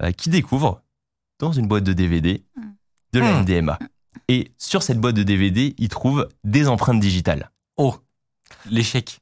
euh, 0.03 0.13
qui 0.13 0.31
découvrent 0.31 0.81
dans 1.39 1.53
une 1.53 1.67
boîte 1.69 1.85
de 1.85 1.93
DVD 1.93 2.43
de 3.13 3.21
la 3.21 3.33
Hmm. 3.33 3.41
MDMA. 3.43 3.79
Et 4.29 4.51
sur 4.59 4.83
cette 4.83 4.99
boîte 4.99 5.15
de 5.15 5.23
DVD, 5.23 5.75
ils 5.79 5.89
trouvent 5.89 6.29
des 6.45 6.69
empreintes 6.69 7.01
digitales. 7.01 7.51
Oh, 7.77 7.95
l'échec. 8.71 9.21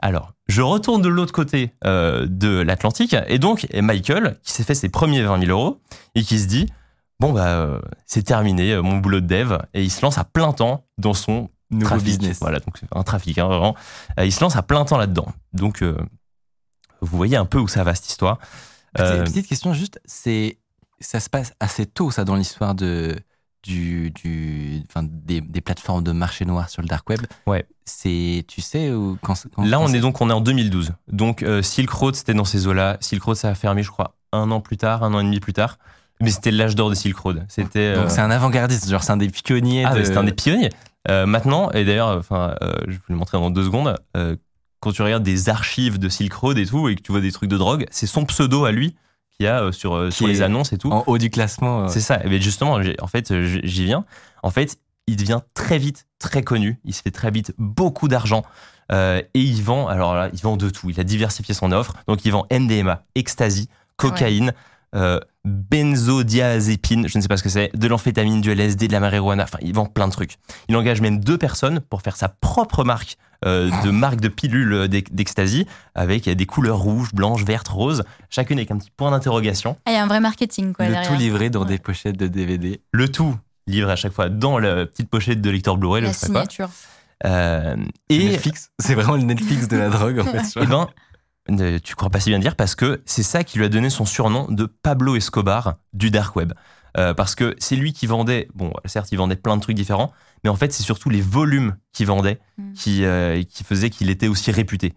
Alors, 0.00 0.32
je 0.48 0.62
retourne 0.62 1.02
de 1.02 1.08
l'autre 1.08 1.32
côté 1.32 1.72
euh, 1.84 2.26
de 2.28 2.60
l'Atlantique, 2.60 3.16
et 3.26 3.38
donc 3.38 3.66
et 3.70 3.82
Michael, 3.82 4.38
qui 4.42 4.52
s'est 4.52 4.64
fait 4.64 4.74
ses 4.74 4.88
premiers 4.88 5.22
20 5.22 5.46
000 5.46 5.58
euros, 5.58 5.80
et 6.14 6.22
qui 6.22 6.38
se 6.38 6.46
dit, 6.46 6.66
bon, 7.20 7.32
bah, 7.32 7.48
euh, 7.48 7.80
c'est 8.04 8.22
terminé, 8.22 8.72
euh, 8.72 8.82
mon 8.82 8.98
boulot 8.98 9.20
de 9.20 9.26
dev, 9.26 9.58
et 9.74 9.82
il 9.82 9.90
se 9.90 10.02
lance 10.02 10.18
à 10.18 10.24
plein 10.24 10.52
temps 10.52 10.84
dans 10.98 11.14
son 11.14 11.50
Nouveau 11.70 11.86
trafic. 11.86 12.04
business. 12.04 12.38
Voilà, 12.40 12.60
donc 12.60 12.78
c'est 12.78 12.86
un 12.92 13.02
trafic, 13.02 13.38
hein, 13.38 13.48
vraiment. 13.48 13.74
Il 14.22 14.32
se 14.32 14.40
lance 14.40 14.54
à 14.54 14.62
plein 14.62 14.84
temps 14.84 14.98
là-dedans. 14.98 15.26
Donc, 15.52 15.82
vous 15.82 17.16
voyez 17.16 17.36
un 17.36 17.44
peu 17.44 17.58
où 17.58 17.66
ça 17.66 17.82
va, 17.82 17.94
cette 17.94 18.08
histoire. 18.08 18.38
Petite, 18.94 19.24
petite 19.24 19.48
question 19.48 19.74
juste, 19.74 20.00
c'est 20.04 20.58
ça 21.00 21.20
se 21.20 21.28
passe 21.28 21.52
assez 21.60 21.86
tôt 21.86 22.10
ça 22.10 22.24
dans 22.24 22.36
l'histoire 22.36 22.74
de 22.74 23.16
du, 23.66 24.10
du 24.10 24.82
enfin, 24.88 25.06
des, 25.10 25.40
des 25.40 25.60
plateformes 25.60 26.02
de 26.02 26.12
marché 26.12 26.44
noir 26.44 26.68
sur 26.68 26.82
le 26.82 26.88
dark 26.88 27.08
web. 27.10 27.20
Ouais. 27.46 27.66
C'est 27.84 28.44
tu 28.48 28.60
sais 28.60 28.92
ou 28.92 29.18
quand, 29.22 29.34
quand- 29.54 29.64
Là, 29.64 29.80
on 29.80 29.88
c'est- 29.88 29.96
est 29.98 30.00
donc 30.00 30.20
on 30.20 30.30
est 30.30 30.32
en 30.32 30.40
2012. 30.40 30.92
Donc 31.10 31.42
euh, 31.42 31.62
Silk 31.62 31.90
Road, 31.90 32.14
c'était 32.14 32.34
dans 32.34 32.44
ces 32.44 32.66
eaux-là. 32.66 32.96
Silk 33.00 33.22
Road, 33.22 33.36
ça 33.36 33.48
a 33.50 33.54
fermé, 33.54 33.82
je 33.82 33.90
crois, 33.90 34.16
un 34.32 34.50
an 34.50 34.60
plus 34.60 34.76
tard, 34.76 35.02
un 35.02 35.12
an 35.14 35.20
et 35.20 35.24
demi 35.24 35.40
plus 35.40 35.52
tard. 35.52 35.78
Mais 36.20 36.30
c'était 36.30 36.50
l'âge 36.50 36.74
d'or 36.74 36.88
de 36.90 36.94
Silk 36.94 37.16
Road. 37.18 37.44
C'était 37.48 37.94
donc 37.94 38.06
euh, 38.06 38.08
c'est 38.08 38.20
un 38.22 38.30
avant-gardiste, 38.30 38.88
genre 38.88 39.02
c'est 39.02 39.12
un 39.12 39.16
des 39.18 39.28
pionniers 39.28 39.84
ah, 39.84 39.94
de 39.94 40.02
c'était 40.02 40.16
un 40.16 40.24
des 40.24 40.32
pionniers. 40.32 40.70
Euh, 41.10 41.26
maintenant, 41.26 41.70
et 41.72 41.84
d'ailleurs, 41.84 42.16
enfin, 42.18 42.54
je 42.88 42.92
vais 42.92 42.98
le 43.08 43.16
montrer 43.16 43.38
dans 43.38 43.50
deux 43.50 43.64
secondes. 43.64 43.94
quand 44.80 44.92
tu 44.92 45.02
regardes 45.02 45.22
des 45.22 45.48
archives 45.48 45.98
de 45.98 46.08
Silk 46.08 46.32
Road 46.32 46.58
et 46.58 46.66
tout, 46.66 46.88
et 46.88 46.94
que 46.96 47.02
tu 47.02 47.12
vois 47.12 47.20
des 47.20 47.32
trucs 47.32 47.50
de 47.50 47.56
drogue, 47.58 47.86
c'est 47.90 48.06
son 48.06 48.24
pseudo 48.24 48.64
à 48.64 48.72
lui 48.72 48.96
qu'il 49.38 49.44
y 49.46 49.48
a 49.48 49.62
euh, 49.62 49.72
sur, 49.72 49.94
euh, 49.94 50.08
Qui 50.08 50.16
sur 50.16 50.26
les 50.26 50.42
annonces 50.42 50.72
et 50.72 50.78
tout. 50.78 50.90
en 50.90 51.04
haut 51.06 51.18
du 51.18 51.30
classement. 51.30 51.84
euh, 51.84 51.88
C'est 51.88 52.00
ça. 52.00 52.20
Et 52.24 52.28
bien 52.28 52.40
justement, 52.40 52.82
j'ai- 52.82 52.96
en 53.00 53.06
fait, 53.06 53.32
j'y 53.64 53.84
viens. 53.84 54.04
En 54.42 54.50
fait, 54.50 54.78
il 55.06 55.16
devient 55.16 55.40
très 55.54 55.78
vite 55.78 56.06
très 56.18 56.42
connu. 56.42 56.80
Il 56.84 56.94
se 56.94 57.02
fait 57.02 57.10
très 57.10 57.30
vite 57.30 57.52
beaucoup 57.58 58.08
d'argent. 58.08 58.44
Euh, 58.92 59.20
et 59.34 59.40
il 59.40 59.62
vend, 59.62 59.88
alors 59.88 60.14
là, 60.14 60.30
il 60.32 60.40
vend 60.40 60.56
de 60.56 60.70
tout. 60.70 60.90
Il 60.90 60.98
a 61.00 61.04
diversifié 61.04 61.54
son 61.54 61.72
offre. 61.72 61.94
Donc, 62.06 62.24
il 62.24 62.30
vend 62.32 62.46
MDMA, 62.50 63.02
ecstasy, 63.14 63.68
cocaïne, 63.96 64.52
euh, 64.94 65.20
benzodiazépine, 65.44 67.08
je 67.08 67.18
ne 67.18 67.22
sais 67.22 67.28
pas 67.28 67.36
ce 67.36 67.42
que 67.42 67.48
c'est, 67.48 67.70
de 67.74 67.86
l'amphétamine, 67.88 68.40
du 68.40 68.50
LSD, 68.50 68.88
de 68.88 68.92
la 68.92 69.00
marijuana. 69.00 69.44
Enfin, 69.44 69.58
il 69.62 69.74
vend 69.74 69.86
plein 69.86 70.06
de 70.08 70.12
trucs. 70.12 70.36
Il 70.68 70.76
engage 70.76 71.00
même 71.00 71.18
deux 71.20 71.38
personnes 71.38 71.80
pour 71.80 72.02
faire 72.02 72.16
sa 72.16 72.28
propre 72.28 72.84
marque 72.84 73.16
euh, 73.44 73.70
de 73.84 73.90
marque 73.90 74.20
de 74.20 74.28
pilules 74.28 74.88
d'ec- 74.88 75.14
d'ecstasy 75.14 75.66
avec 75.94 76.28
des 76.28 76.46
couleurs 76.46 76.78
rouges, 76.78 77.12
blanches, 77.12 77.44
vertes, 77.44 77.68
roses, 77.68 78.02
chacune 78.30 78.58
avec 78.58 78.70
un 78.70 78.78
petit 78.78 78.90
point 78.96 79.10
d'interrogation. 79.10 79.76
Ah, 79.84 79.90
il 79.90 79.94
y 79.94 79.98
a 79.98 80.02
un 80.02 80.06
vrai 80.06 80.20
marketing, 80.20 80.72
quoi. 80.72 80.86
le 80.86 80.92
derrière. 80.92 81.10
tout 81.10 81.18
livré 81.18 81.50
dans 81.50 81.60
Ouais. 81.62 81.66
des 81.68 81.78
pochettes 81.78 82.16
de 82.16 82.28
DVD. 82.28 82.80
Le 82.92 83.08
tout 83.10 83.36
livré 83.66 83.92
à 83.92 83.96
chaque 83.96 84.12
fois 84.12 84.28
dans 84.30 84.58
la 84.58 84.86
petite 84.86 85.10
pochette 85.10 85.40
de 85.42 85.50
lecteur 85.50 85.76
Blu-ray, 85.76 86.00
le 86.02 86.08
pas 86.08 86.14
signature. 86.14 86.70
Euh, 87.24 87.76
et 88.08 88.28
Netflix, 88.28 88.70
c'est 88.78 88.94
vraiment 88.94 89.16
le 89.16 89.22
Netflix 89.22 89.68
de 89.68 89.76
la 89.76 89.88
drogue 89.90 90.18
en 90.20 90.24
fait. 90.24 90.58
ben, 90.66 90.82
euh, 90.82 90.84
tu 91.82 91.94
crois 91.94 92.10
pas 92.10 92.20
si 92.20 92.30
bien 92.30 92.38
dire 92.38 92.56
parce 92.56 92.74
que 92.74 93.02
c'est 93.06 93.22
ça 93.22 93.44
qui 93.44 93.58
lui 93.58 93.64
a 93.64 93.68
donné 93.68 93.90
son 93.90 94.04
surnom 94.04 94.46
de 94.50 94.66
Pablo 94.66 95.16
Escobar 95.16 95.76
du 95.92 96.10
dark 96.10 96.34
web. 96.36 96.52
Euh, 96.98 97.12
parce 97.12 97.34
que 97.34 97.54
c'est 97.58 97.76
lui 97.76 97.92
qui 97.92 98.06
vendait, 98.06 98.48
bon, 98.54 98.72
certes, 98.86 99.12
il 99.12 99.16
vendait 99.18 99.36
plein 99.36 99.56
de 99.56 99.60
trucs 99.60 99.76
différents, 99.76 100.12
mais 100.44 100.48
en 100.50 100.56
fait, 100.56 100.72
c'est 100.72 100.82
surtout 100.82 101.10
les 101.10 101.20
volumes 101.20 101.76
qu'il 101.92 102.06
vendait 102.06 102.40
Mm. 102.56 102.72
qui, 102.72 103.04
euh, 103.04 103.42
qui 103.42 103.64
faisaient 103.64 103.90
qu'il 103.90 104.08
était 104.08 104.28
aussi 104.28 104.50
réputé. 104.50 104.94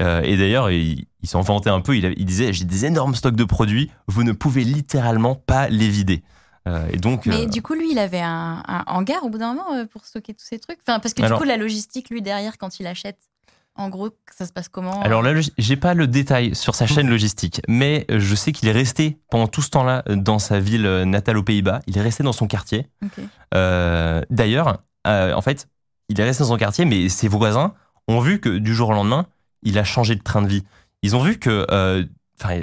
Euh, 0.00 0.22
et 0.22 0.38
d'ailleurs, 0.38 0.70
il, 0.70 1.04
il 1.20 1.28
s'en 1.28 1.42
vantait 1.42 1.68
un 1.68 1.82
peu, 1.82 1.94
il, 1.94 2.24
disait 2.24 2.54
J'ai 2.54 2.64
des 2.64 2.86
énormes 2.86 3.14
stocks 3.14 3.36
de 3.36 3.44
produits, 3.44 3.90
vous 4.06 4.24
ne 4.24 4.32
pouvez 4.32 4.64
littéralement 4.64 5.34
pas 5.34 5.68
les 5.68 5.88
vider. 5.90 6.22
Euh, 6.66 6.86
et 6.90 6.96
donc, 6.96 7.26
Mais 7.26 7.42
euh, 7.42 7.46
du 7.46 7.60
coup, 7.60 7.74
lui, 7.74 7.90
il 7.90 7.98
avait 7.98 8.20
un, 8.22 8.62
un 8.66 8.84
hangar 8.86 9.22
au 9.24 9.28
bout 9.28 9.36
d'un 9.36 9.52
moment 9.52 9.74
euh, 9.74 9.84
pour 9.84 10.06
stocker 10.06 10.32
tous 10.32 10.46
ces 10.46 10.58
trucs. 10.58 10.78
Enfin, 10.86 11.00
parce 11.00 11.12
que 11.12 11.22
Alors- 11.22 11.38
du 11.38 11.42
coup, 11.42 11.48
la 11.48 11.58
logistique, 11.58 12.08
lui, 12.08 12.22
derrière, 12.22 12.56
quand 12.56 12.80
il 12.80 12.86
achète, 12.86 13.18
en 13.74 13.88
gros, 13.88 14.10
ça 14.30 14.46
se 14.46 14.52
passe 14.52 14.68
comment 14.68 15.00
Alors 15.02 15.22
là, 15.22 15.32
j'ai 15.56 15.76
pas 15.76 15.94
le 15.94 16.06
détail 16.06 16.54
sur 16.54 16.74
sa 16.74 16.86
chaîne 16.86 17.08
logistique, 17.08 17.62
mais 17.68 18.06
je 18.10 18.34
sais 18.34 18.52
qu'il 18.52 18.68
est 18.68 18.72
resté 18.72 19.18
pendant 19.30 19.48
tout 19.48 19.62
ce 19.62 19.70
temps-là 19.70 20.04
dans 20.08 20.38
sa 20.38 20.60
ville 20.60 20.86
natale 21.06 21.38
aux 21.38 21.42
Pays-Bas. 21.42 21.80
Il 21.86 21.96
est 21.96 22.02
resté 22.02 22.22
dans 22.22 22.32
son 22.32 22.46
quartier. 22.46 22.86
Euh, 23.54 24.22
D'ailleurs, 24.30 24.82
euh, 25.06 25.32
en 25.32 25.40
fait, 25.40 25.68
il 26.08 26.20
est 26.20 26.24
resté 26.24 26.42
dans 26.42 26.50
son 26.50 26.56
quartier, 26.58 26.84
mais 26.84 27.08
ses 27.08 27.28
voisins 27.28 27.74
ont 28.08 28.20
vu 28.20 28.40
que 28.40 28.50
du 28.58 28.74
jour 28.74 28.90
au 28.90 28.92
lendemain, 28.92 29.26
il 29.62 29.78
a 29.78 29.84
changé 29.84 30.14
de 30.14 30.22
train 30.22 30.42
de 30.42 30.48
vie. 30.48 30.64
Ils 31.02 31.16
ont 31.16 31.22
vu 31.22 31.38
que, 31.38 31.66
euh, 31.70 32.04
enfin, 32.40 32.60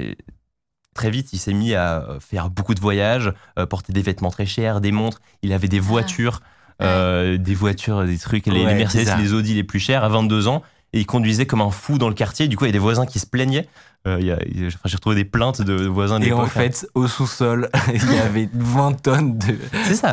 très 0.94 1.10
vite, 1.10 1.32
il 1.32 1.38
s'est 1.38 1.52
mis 1.52 1.74
à 1.74 2.06
faire 2.20 2.50
beaucoup 2.50 2.74
de 2.74 2.80
voyages, 2.80 3.32
euh, 3.58 3.66
porter 3.66 3.92
des 3.92 4.02
vêtements 4.02 4.30
très 4.30 4.46
chers, 4.46 4.80
des 4.80 4.92
montres. 4.92 5.20
Il 5.42 5.52
avait 5.52 5.68
des 5.68 5.80
voitures, 5.80 6.40
euh, 6.82 7.36
des 7.36 7.54
voitures, 7.54 8.04
des 8.04 8.18
trucs, 8.18 8.46
les, 8.46 8.64
Ouais, 8.64 8.72
les 8.72 8.74
Mercedes, 8.74 9.18
les 9.18 9.32
Audi 9.32 9.54
les 9.54 9.64
plus 9.64 9.80
chers 9.80 10.04
à 10.04 10.08
22 10.08 10.48
ans. 10.48 10.62
Et 10.92 11.00
il 11.00 11.06
conduisait 11.06 11.46
comme 11.46 11.60
un 11.60 11.70
fou 11.70 11.98
dans 11.98 12.08
le 12.08 12.14
quartier. 12.14 12.48
Du 12.48 12.56
coup, 12.56 12.64
il 12.64 12.68
y 12.68 12.70
a 12.70 12.72
des 12.72 12.78
voisins 12.78 13.06
qui 13.06 13.18
se 13.20 13.26
plaignaient. 13.26 13.68
Euh, 14.08 14.16
il 14.20 14.26
y 14.26 14.32
a- 14.32 14.38
il 14.46 14.60
y 14.60 14.64
a- 14.64 14.68
enfin, 14.68 14.80
J'ai 14.86 14.96
retrouvé 14.96 15.14
des 15.16 15.24
plaintes 15.24 15.60
de 15.62 15.86
voisins 15.86 16.18
de 16.18 16.24
Et 16.24 16.32
en 16.32 16.38
l'époque. 16.38 16.52
fait, 16.52 16.86
au 16.94 17.06
sous-sol, 17.06 17.68
il 17.94 18.12
y 18.12 18.18
avait 18.18 18.48
20 18.54 18.94
tonnes 19.00 19.38
de- 19.38 19.56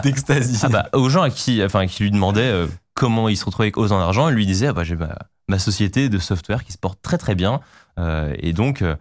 d'ecstasy. 0.04 0.60
Ah 0.64 0.70
bah, 0.70 0.90
aux 0.94 1.10
gens 1.10 1.22
à 1.24 1.30
qui, 1.30 1.64
enfin, 1.64 1.88
qui 1.88 2.04
lui 2.04 2.12
demandaient 2.12 2.42
euh, 2.42 2.68
comment 2.94 3.30
il 3.30 3.38
se 3.38 3.46
retrouvait 3.46 3.66
avec 3.68 3.78
autant 3.78 3.98
d'argent, 4.00 4.30
il 4.30 4.36
lui 4.36 4.46
disait 4.46 4.68
ah 4.68 4.74
bah, 4.74 4.84
j'ai 4.84 4.96
ma, 4.96 5.16
ma 5.48 5.58
société 5.60 6.10
de 6.10 6.18
software 6.20 6.64
qui 6.64 6.74
se 6.74 6.78
porte 6.78 7.00
très 7.02 7.18
très 7.18 7.34
bien. 7.36 7.60
Euh, 8.00 8.34
et 8.40 8.54
donc, 8.54 8.82
euh, 8.82 8.96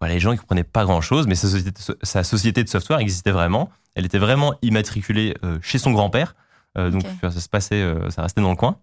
voilà, 0.00 0.14
les 0.14 0.20
gens 0.20 0.30
ne 0.32 0.36
comprenaient 0.36 0.64
pas 0.64 0.84
grand 0.84 1.00
chose, 1.00 1.26
mais 1.26 1.34
sa 1.34 1.48
société, 1.48 1.70
de- 1.72 1.96
sa 2.02 2.22
société 2.24 2.62
de 2.64 2.68
software 2.68 3.00
existait 3.00 3.32
vraiment. 3.32 3.68
Elle 3.96 4.06
était 4.06 4.18
vraiment 4.18 4.54
immatriculée 4.62 5.34
euh, 5.44 5.58
chez 5.60 5.78
son 5.78 5.90
grand-père. 5.90 6.36
Euh, 6.78 6.90
donc, 6.90 7.02
ça 7.22 7.32
se 7.32 7.48
passait, 7.48 7.82
euh, 7.82 8.08
ça 8.10 8.22
restait 8.22 8.40
dans 8.40 8.50
le 8.50 8.56
coin. 8.56 8.76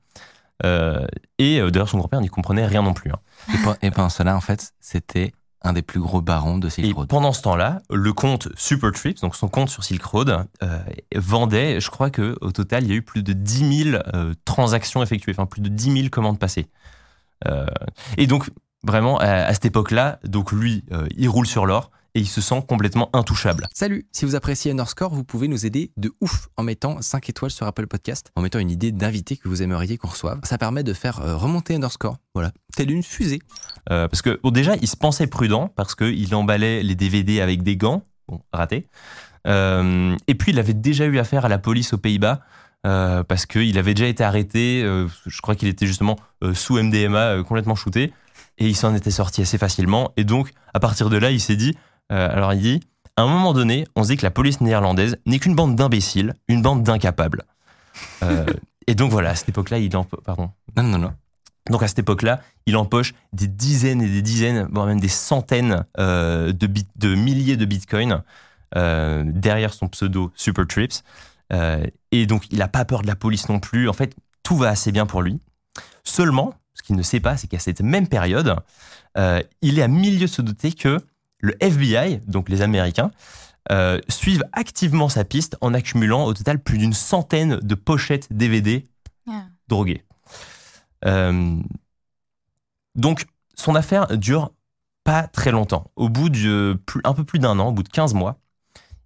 Euh, 0.64 1.06
et 1.38 1.60
euh, 1.60 1.70
d'ailleurs, 1.72 1.90
son 1.90 1.98
grand-père 1.98 2.22
n'y 2.22 2.30
comprenait 2.30 2.66
rien 2.66 2.82
non 2.82 2.94
plus. 2.94 3.12
hein. 3.12 3.20
Et, 3.54 3.58
pen- 3.64 3.78
et 3.82 3.92
pendant 3.92 4.10
cela, 4.10 4.36
en 4.36 4.42
fait, 4.42 4.72
c'était 4.80 5.34
un 5.64 5.74
des 5.74 5.82
plus 5.82 6.00
gros 6.00 6.22
barons 6.22 6.58
de 6.60 6.68
Et 6.68 6.70
Silk 6.70 6.96
Road. 6.96 7.08
pendant 7.10 7.34
ce 7.34 7.42
temps-là, 7.42 7.82
le 7.90 8.14
compte 8.14 8.50
Supertrips, 8.56 9.20
donc 9.22 9.36
son 9.36 9.48
compte 9.48 9.70
sur 9.70 9.84
Silk 9.84 10.04
Road, 10.04 10.46
euh, 10.64 10.80
vendait, 11.16 11.80
je 11.82 11.90
crois 11.90 12.10
que 12.12 12.38
au 12.42 12.52
total, 12.52 12.84
il 12.84 12.90
y 12.90 12.94
a 12.94 12.96
eu 12.96 13.02
plus 13.02 13.24
de 13.24 13.34
10 13.34 13.84
000 13.92 14.02
euh, 14.14 14.34
transactions 14.46 15.02
effectuées, 15.02 15.34
enfin 15.36 15.48
plus 15.48 15.62
de 15.62 15.70
10 15.70 15.92
000 15.94 16.10
commandes 16.10 16.38
passées. 16.40 16.68
Euh, 17.48 17.66
et 18.18 18.28
donc, 18.28 18.50
vraiment, 18.84 19.18
à, 19.20 19.26
à 19.28 19.54
cette 19.54 19.66
époque-là, 19.66 20.20
donc 20.24 20.52
lui, 20.52 20.86
il 21.18 21.28
roule 21.30 21.48
sur 21.48 21.66
l'or 21.66 21.90
et 22.16 22.20
il 22.20 22.28
se 22.28 22.42
sent 22.42 22.64
complètement 22.68 23.10
intouchable. 23.14 23.68
Salut, 23.74 24.08
si 24.12 24.26
vous 24.26 24.36
appréciez 24.36 24.72
Underscore, 24.72 25.14
vous 25.14 25.24
pouvez 25.24 25.48
nous 25.48 25.66
aider 25.66 25.92
de 25.98 26.14
ouf 26.22 26.48
en 26.58 26.64
mettant 26.64 27.02
5 27.02 27.30
étoiles 27.30 27.52
sur 27.52 27.68
Apple 27.68 27.88
Podcast, 27.88 28.32
en 28.36 28.42
mettant 28.42 28.60
une 28.60 28.72
idée 28.72 28.92
d'invité 28.92 29.38
que 29.38 29.50
vous 29.50 29.62
aimeriez 29.62 29.98
qu'on 29.98 30.08
reçoive. 30.08 30.40
Ça 30.44 30.58
permet 30.58 30.84
de 30.84 30.94
faire 30.94 31.20
euh, 31.22 31.36
remonter 31.36 31.76
Underscore, 31.76 32.18
voilà, 32.34 32.52
telle 32.76 32.90
une 32.90 33.04
fusée. 33.04 33.42
Euh, 33.92 34.08
parce 34.08 34.22
que, 34.22 34.40
bon, 34.42 34.50
déjà, 34.52 34.76
il 34.78 34.88
se 34.88 34.96
pensait 34.96 35.28
prudent 35.28 35.68
parce 35.76 35.94
qu'il 35.94 36.34
emballait 36.34 36.82
les 36.82 36.96
DVD 36.96 37.42
avec 37.42 37.62
des 37.64 37.76
gants, 37.76 38.04
bon, 38.28 38.42
raté. 38.52 38.88
Euh, 39.46 40.16
et 40.28 40.36
puis, 40.36 40.54
il 40.54 40.60
avait 40.60 40.74
déjà 40.74 41.06
eu 41.06 41.20
affaire 41.20 41.46
à 41.46 41.50
la 41.50 41.60
police 41.60 41.94
aux 41.94 41.98
Pays-Bas 41.98 42.40
euh, 42.86 43.24
parce 43.24 43.46
qu'il 43.46 43.78
avait 43.78 43.94
déjà 43.94 44.08
été 44.08 44.24
arrêté. 44.24 44.84
euh, 44.84 45.08
je 45.26 45.42
crois 45.42 45.56
qu'il 45.56 45.68
était 45.68 45.88
justement 45.88 46.18
euh, 46.44 46.54
sous 46.54 46.82
MDMA, 46.82 47.44
complètement 47.44 47.76
shooté. 47.76 48.14
Et 48.58 48.68
il 48.68 48.76
s'en 48.76 48.96
était 48.96 49.12
sorti 49.12 49.42
assez 49.42 49.58
facilement. 49.58 50.14
Et 50.16 50.24
donc, 50.24 50.52
à 50.74 50.80
partir 50.80 51.10
de 51.10 51.18
là, 51.18 51.30
il 51.32 51.42
s'est 51.42 51.58
dit 51.58 51.76
euh, 52.12 52.30
alors, 52.32 52.54
il 52.54 52.62
dit 52.62 52.80
à 53.18 53.22
un 53.22 53.28
moment 53.28 53.54
donné, 53.54 53.88
on 53.96 54.04
se 54.04 54.10
dit 54.10 54.18
que 54.18 54.24
la 54.26 54.32
police 54.32 54.60
néerlandaise 54.60 55.18
n'est 55.26 55.40
qu'une 55.40 55.56
bande 55.56 55.76
d'imbéciles, 55.76 56.34
une 56.50 56.62
bande 56.62 56.84
d'incapables. 56.84 57.44
Euh, 58.24 58.46
et 58.88 58.96
donc, 58.96 59.12
voilà, 59.12 59.30
à 59.32 59.36
cette 59.36 59.50
époque-là, 59.50 59.80
il 59.80 59.96
en. 59.96 60.04
Pardon. 60.04 60.52
Non, 60.76 60.84
non, 60.84 60.98
non. 60.98 61.14
Donc 61.70 61.82
à 61.82 61.88
cette 61.88 62.00
époque-là, 62.00 62.42
il 62.68 62.76
empoche 62.78 63.14
des 63.34 63.48
dizaines 63.48 64.02
et 64.02 64.10
des 64.10 64.22
dizaines, 64.22 64.68
voire 64.72 64.86
même 64.86 65.00
des 65.00 65.08
centaines 65.08 65.86
euh, 65.98 66.52
de, 66.54 66.68
bit- 66.68 66.92
de 66.96 67.16
milliers 67.16 67.58
de 67.58 67.66
bitcoins 67.66 68.22
derrière 68.76 69.74
son 69.74 69.88
pseudo 69.88 70.32
Supertrips. 70.36 71.02
Euh, 71.54 71.86
et 72.12 72.26
donc 72.26 72.44
il 72.52 72.58
n'a 72.60 72.68
pas 72.68 72.86
peur 72.86 73.02
de 73.02 73.08
la 73.08 73.16
police 73.16 73.50
non 73.50 73.60
plus. 73.60 73.90
En 73.90 73.94
fait, 73.94 74.16
tout 74.44 74.58
va 74.58 74.70
assez 74.70 74.92
bien 74.92 75.06
pour 75.06 75.22
lui. 75.22 75.40
Seulement, 76.04 76.54
ce 76.74 76.84
qu'il 76.84 76.96
ne 76.96 77.02
sait 77.04 77.20
pas, 77.20 77.38
c'est 77.38 77.48
qu'à 77.48 77.60
cette 77.60 77.82
même 77.82 78.08
période, 78.08 78.56
euh, 79.18 79.42
il 79.62 79.80
est 79.80 79.84
à 79.84 79.88
milieu 79.88 80.20
de 80.22 80.28
se 80.28 80.42
douter 80.42 80.72
que 80.74 81.00
le 81.40 81.56
FBI, 81.64 82.20
donc 82.28 82.50
les 82.50 82.62
Américains, 82.62 83.12
euh, 83.72 84.00
suivent 84.10 84.44
activement 84.54 85.10
sa 85.10 85.24
piste 85.26 85.58
en 85.62 85.74
accumulant 85.74 86.26
au 86.26 86.34
total 86.34 86.60
plus 86.60 86.78
d'une 86.78 86.94
centaine 86.94 87.60
de 87.62 87.76
pochettes 87.76 88.28
DVD 88.32 88.88
Ah. 89.28 89.44
drogué. 89.68 90.04
Euh, 91.06 91.58
donc, 92.96 93.26
son 93.56 93.76
affaire 93.76 94.18
dure 94.18 94.52
pas 95.04 95.28
très 95.28 95.52
longtemps. 95.52 95.92
Au 95.96 96.10
bout 96.10 96.30
de 96.30 96.80
plus- 96.86 97.02
un 97.04 97.14
peu 97.14 97.24
plus 97.24 97.40
d'un 97.40 97.60
an, 97.60 97.68
au 97.70 97.72
bout 97.72 97.84
de 97.84 97.90
15 97.90 98.14
mois, 98.14 98.40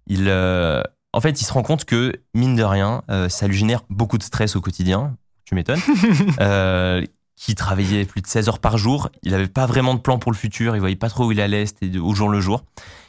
il, 0.06 0.28
euh, 0.28 0.82
en 1.12 1.20
fait, 1.20 1.40
il 1.40 1.44
se 1.44 1.52
rend 1.52 1.62
compte 1.62 1.84
que, 1.84 2.12
mine 2.34 2.56
de 2.56 2.62
rien, 2.62 3.02
ça 3.28 3.48
lui 3.48 3.56
génère 3.56 3.82
beaucoup 3.90 4.18
de 4.18 4.22
stress 4.22 4.56
au 4.56 4.60
quotidien. 4.60 5.16
Tu 5.44 5.54
m'étonnes. 5.54 5.80
euh, 7.40 7.44
qui 7.44 7.54
travaillait 7.54 8.04
plus 8.04 8.20
de 8.20 8.26
16 8.26 8.48
heures 8.48 8.58
par 8.58 8.78
jour. 8.78 9.10
Il 9.22 9.32
n'avait 9.32 9.48
pas 9.48 9.66
vraiment 9.66 9.94
de 9.94 10.00
plan 10.00 10.18
pour 10.18 10.30
le 10.30 10.36
futur. 10.36 10.76
Il 10.76 10.80
voyait 10.80 10.96
pas 10.96 11.08
trop 11.08 11.26
où 11.26 11.32
il 11.32 11.40
allait. 11.40 11.66
C'était 11.66 11.98
au 11.98 12.14
jour 12.14 12.28
le 12.28 12.40
jour. 12.40 12.64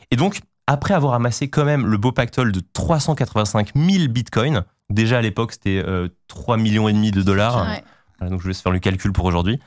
Et 0.10 0.16
donc, 0.16 0.42
après 0.68 0.94
avoir 0.94 1.14
amassé 1.14 1.50
quand 1.50 1.66
même 1.66 1.86
le 1.86 1.98
beau 1.98 2.12
pactole 2.12 2.52
de 2.52 2.62
385 2.74 3.72
000 3.76 4.08
bitcoins, 4.08 4.64
déjà 4.90 5.18
à 5.18 5.22
l'époque, 5.22 5.54
c'était 5.54 5.84
euh, 5.86 6.08
3 6.28 6.58
millions 6.58 6.88
et 6.88 6.94
demi 6.94 7.12
de 7.12 7.22
dollars. 7.22 7.68
Ouais. 7.68 7.84
Voilà, 8.20 8.32
donc 8.32 8.42
je 8.42 8.48
vais 8.48 8.54
se 8.54 8.62
faire 8.62 8.72
le 8.72 8.80
calcul 8.80 9.12
pour 9.12 9.26
aujourd'hui. 9.26 9.60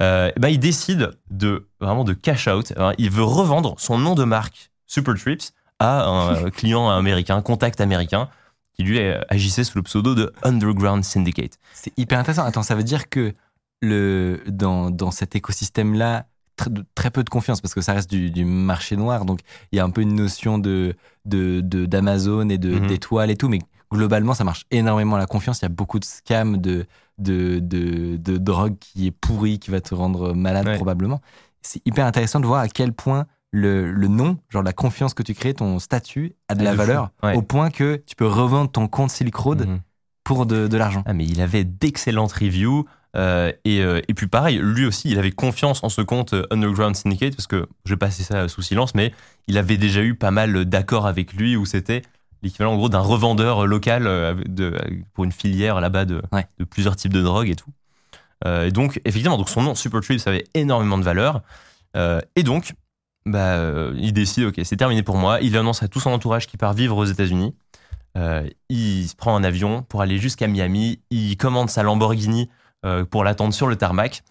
Euh, 0.00 0.30
eh 0.34 0.40
ben, 0.40 0.48
il 0.48 0.58
décide 0.58 1.12
de 1.30 1.68
vraiment 1.80 2.04
de 2.04 2.12
cash 2.12 2.48
out. 2.48 2.72
Alors, 2.76 2.92
il 2.98 3.10
veut 3.10 3.24
revendre 3.24 3.74
son 3.78 3.98
nom 3.98 4.14
de 4.14 4.24
marque 4.24 4.70
Supertrips 4.86 5.52
à 5.78 6.06
un 6.06 6.50
client 6.50 6.88
américain, 6.90 7.36
un 7.36 7.42
contact 7.42 7.80
américain, 7.80 8.28
qui 8.74 8.82
lui 8.82 8.98
euh, 9.00 9.20
agissait 9.28 9.64
sous 9.64 9.78
le 9.78 9.82
pseudo 9.82 10.14
de 10.14 10.32
Underground 10.42 11.02
Syndicate. 11.02 11.58
C'est 11.72 11.92
hyper 11.96 12.18
intéressant. 12.18 12.44
Attends, 12.44 12.62
ça 12.62 12.74
veut 12.74 12.84
dire 12.84 13.08
que 13.08 13.34
le, 13.82 14.42
dans, 14.48 14.90
dans 14.90 15.10
cet 15.10 15.36
écosystème-là, 15.36 16.26
très, 16.94 17.10
peu 17.10 17.22
de 17.22 17.28
confiance, 17.28 17.60
parce 17.60 17.74
que 17.74 17.80
ça 17.82 17.92
reste 17.92 18.08
du, 18.10 18.30
du 18.30 18.44
marché 18.44 18.96
noir, 18.96 19.24
donc 19.26 19.40
il 19.72 19.76
y 19.76 19.78
a 19.80 19.84
un 19.84 19.90
peu 19.90 20.00
une 20.00 20.14
notion 20.14 20.58
de 20.58 20.94
de- 21.26 21.60
de- 21.60 21.86
d'Amazon 21.86 22.48
et 22.48 22.56
Mhm. 22.58 22.86
d'étoiles 22.86 23.30
et 23.30 23.36
tout, 23.36 23.48
mais 23.48 23.58
globalement, 23.92 24.32
ça 24.32 24.44
marche 24.44 24.64
énormément 24.70 25.16
la 25.16 25.26
confiance. 25.26 25.58
Il 25.60 25.64
y 25.64 25.66
a 25.66 25.70
beaucoup 25.70 25.98
de 25.98 26.04
scams, 26.04 26.56
de, 26.58 26.86
de, 27.18 27.58
de, 27.58 28.16
de 28.16 28.36
drogue 28.38 28.76
qui 28.78 29.06
est 29.08 29.10
pourri, 29.10 29.58
qui 29.58 29.70
va 29.72 29.80
te 29.80 29.94
rendre 29.94 30.34
malade 30.34 30.66
Ouais. 30.68 30.76
probablement. 30.76 31.20
C'est 31.62 31.84
hyper 31.84 32.06
intéressant 32.06 32.38
de 32.40 32.46
voir 32.46 32.60
à 32.60 32.68
quel 32.68 32.92
point 32.92 33.26
le, 33.50 33.90
le 33.90 34.06
nom, 34.08 34.38
genre 34.50 34.62
la 34.62 34.72
confiance 34.72 35.14
que 35.14 35.22
tu 35.24 35.34
crées, 35.34 35.54
ton 35.54 35.78
statut, 35.80 36.34
a 36.48 36.54
de 36.54 36.60
Ah, 36.60 36.64
la 36.64 36.74
valeur, 36.74 37.10
Ouais. 37.24 37.34
au 37.36 37.42
point 37.42 37.70
que 37.70 37.96
tu 38.06 38.14
peux 38.14 38.26
revendre 38.26 38.70
ton 38.70 38.86
compte 38.86 39.10
Silk 39.10 39.34
Road 39.34 39.66
Mhm. 39.66 39.80
pour 40.24 40.46
de, 40.46 40.68
de 40.68 40.76
l'argent. 40.76 41.02
Ah, 41.06 41.12
mais 41.12 41.24
il 41.24 41.40
avait 41.40 41.64
d'excellentes 41.64 42.32
reviews. 42.32 42.84
Euh, 43.16 43.52
et, 43.64 43.80
euh, 43.80 44.00
et 44.08 44.14
puis 44.14 44.26
pareil, 44.26 44.58
lui 44.62 44.84
aussi, 44.84 45.10
il 45.10 45.18
avait 45.18 45.32
confiance 45.32 45.82
en 45.82 45.88
ce 45.88 46.02
compte 46.02 46.34
euh, 46.34 46.46
Underground 46.50 46.94
Syndicate, 46.96 47.34
parce 47.34 47.46
que 47.46 47.66
je 47.84 47.92
vais 47.94 47.96
passer 47.96 48.22
ça 48.22 48.48
sous 48.48 48.62
silence, 48.62 48.94
mais 48.94 49.12
il 49.46 49.56
avait 49.58 49.78
déjà 49.78 50.02
eu 50.02 50.14
pas 50.14 50.30
mal 50.30 50.64
d'accords 50.66 51.06
avec 51.06 51.32
lui 51.32 51.56
où 51.56 51.64
c'était 51.64 52.02
l'équivalent 52.42 52.72
en 52.74 52.76
gros 52.76 52.88
d'un 52.88 53.00
revendeur 53.00 53.66
local 53.66 54.04
de, 54.46 54.76
pour 55.14 55.24
une 55.24 55.32
filière 55.32 55.80
là-bas 55.80 56.04
de, 56.04 56.22
Ouais. 56.32 56.46
de 56.58 56.64
plusieurs 56.64 56.96
types 56.96 57.12
de 57.12 57.22
drogues 57.22 57.48
et 57.48 57.56
tout. 57.56 57.70
Euh, 58.44 58.66
et 58.66 58.70
donc, 58.70 59.00
effectivement, 59.06 59.38
donc 59.38 59.48
son 59.48 59.62
nom 59.62 59.74
Super 59.74 60.00
Trips 60.02 60.26
avait 60.26 60.44
énormément 60.52 60.98
de 60.98 61.02
valeur. 61.02 61.40
Euh, 61.96 62.20
et 62.34 62.42
donc, 62.42 62.74
bah, 63.24 63.58
il 63.96 64.12
décide, 64.12 64.44
ok, 64.44 64.60
c'est 64.62 64.76
terminé 64.76 65.02
pour 65.02 65.16
moi. 65.16 65.40
Il 65.40 65.56
annonce 65.56 65.82
à 65.82 65.88
tout 65.88 66.00
son 66.00 66.10
entourage 66.10 66.46
qu'il 66.46 66.58
part 66.58 66.74
vivre 66.74 66.96
aux 66.96 67.06
États-Unis. 67.06 67.54
Euh, 68.16 68.48
il 68.68 69.08
se 69.08 69.16
prend 69.16 69.34
un 69.36 69.42
avion 69.44 69.82
pour 69.82 70.02
aller 70.02 70.18
jusqu'à 70.18 70.46
Miami. 70.46 71.00
Il 71.10 71.36
commande 71.36 71.70
sa 71.70 71.82
Lamborghini 71.82 72.50
pour 73.10 73.24
l'attendre 73.24 73.52
sur 73.54 73.66
le 73.66 73.76
tarmac. 73.76 74.22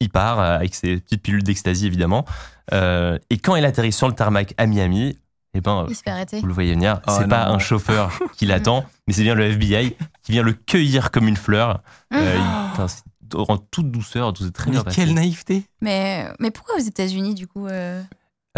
Il 0.00 0.10
part 0.10 0.40
euh, 0.40 0.56
avec 0.56 0.74
ses 0.74 0.96
petites 0.98 1.22
pilules 1.22 1.42
d'ecstasy, 1.44 1.86
évidemment. 1.86 2.24
Euh, 2.72 3.18
et 3.30 3.38
quand 3.38 3.54
il 3.56 3.64
atterrit 3.64 3.92
sur 3.92 4.08
le 4.08 4.14
tarmac 4.14 4.52
à 4.58 4.66
Miami, 4.66 5.16
eh 5.54 5.60
ben, 5.60 5.86
Il 5.88 5.94
se 5.94 6.02
fait 6.02 6.10
arrêter. 6.10 6.40
vous 6.40 6.46
le 6.46 6.52
voyez 6.54 6.72
venir, 6.72 7.00
Oh 7.06 7.12
c'est 7.18 7.28
pas 7.28 7.46
un 7.48 7.58
chauffeur 7.58 8.10
qui 8.36 8.46
l'attend, 8.46 8.84
mais 9.06 9.12
c'est 9.12 9.22
bien 9.22 9.34
le 9.34 9.44
FBI 9.44 9.96
qui 10.22 10.32
vient 10.32 10.42
le 10.42 10.54
cueillir 10.54 11.10
comme 11.10 11.28
une 11.28 11.36
fleur. 11.36 11.82
Euh, 12.14 12.36
il- 12.36 12.88
c'est 12.88 13.02
en 13.34 13.56
toute 13.58 13.90
douceur, 13.90 14.32
tout 14.32 14.44
s'est 14.44 14.50
très 14.50 14.66
Mais 14.70 14.72
bien 14.76 14.84
passé. 14.84 14.96
quelle 14.96 15.14
naïveté 15.14 15.62
Mais, 15.80 16.26
mais 16.38 16.50
pourquoi 16.50 16.74
aux 16.76 16.82
États-Unis, 16.82 17.34
du 17.34 17.46
coup 17.46 17.66
euh 17.66 18.02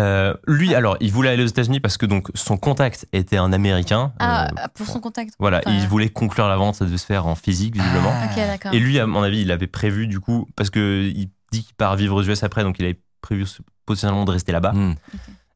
Euh, 0.00 0.34
lui, 0.46 0.74
alors, 0.74 0.96
il 1.00 1.12
voulait 1.12 1.30
aller 1.30 1.44
aux 1.44 1.48
États-Unis 1.48 1.78
parce 1.80 1.96
que 1.96 2.06
donc 2.06 2.28
son 2.34 2.56
contact 2.56 3.06
était 3.12 3.36
un 3.36 3.52
Américain. 3.52 4.12
Ah, 4.18 4.48
Euh, 4.48 4.66
pour 4.74 4.86
son 4.86 5.00
contact. 5.00 5.34
voilà, 5.38 5.60
Enfin, 5.64 5.76
il 5.76 5.86
voulait 5.86 6.08
conclure 6.08 6.48
la 6.48 6.56
vente, 6.56 6.74
ça 6.74 6.84
devait 6.84 6.98
se 6.98 7.06
faire 7.06 7.26
en 7.26 7.34
physique 7.36 7.76
visiblement. 7.76 8.10
Ah. 8.12 8.26
Ok, 8.28 8.36
d'accord. 8.36 8.74
Et 8.74 8.80
lui, 8.80 8.98
à 8.98 9.06
mon 9.06 9.22
avis, 9.22 9.42
il 9.42 9.52
avait 9.52 9.66
prévu 9.68 10.06
du 10.08 10.18
coup, 10.18 10.48
parce 10.56 10.70
que 10.70 11.02
il 11.14 11.28
dit 11.52 11.64
qu'il 11.64 11.74
part 11.76 11.94
vivre 11.96 12.16
aux 12.16 12.22
US 12.24 12.42
après, 12.42 12.64
donc 12.64 12.76
il 12.80 12.84
avait 12.86 13.00
prévu 13.20 13.46
potentiellement 13.86 14.24
de 14.24 14.32
rester 14.32 14.50
là-bas. 14.50 14.72
Hmm. 14.72 14.94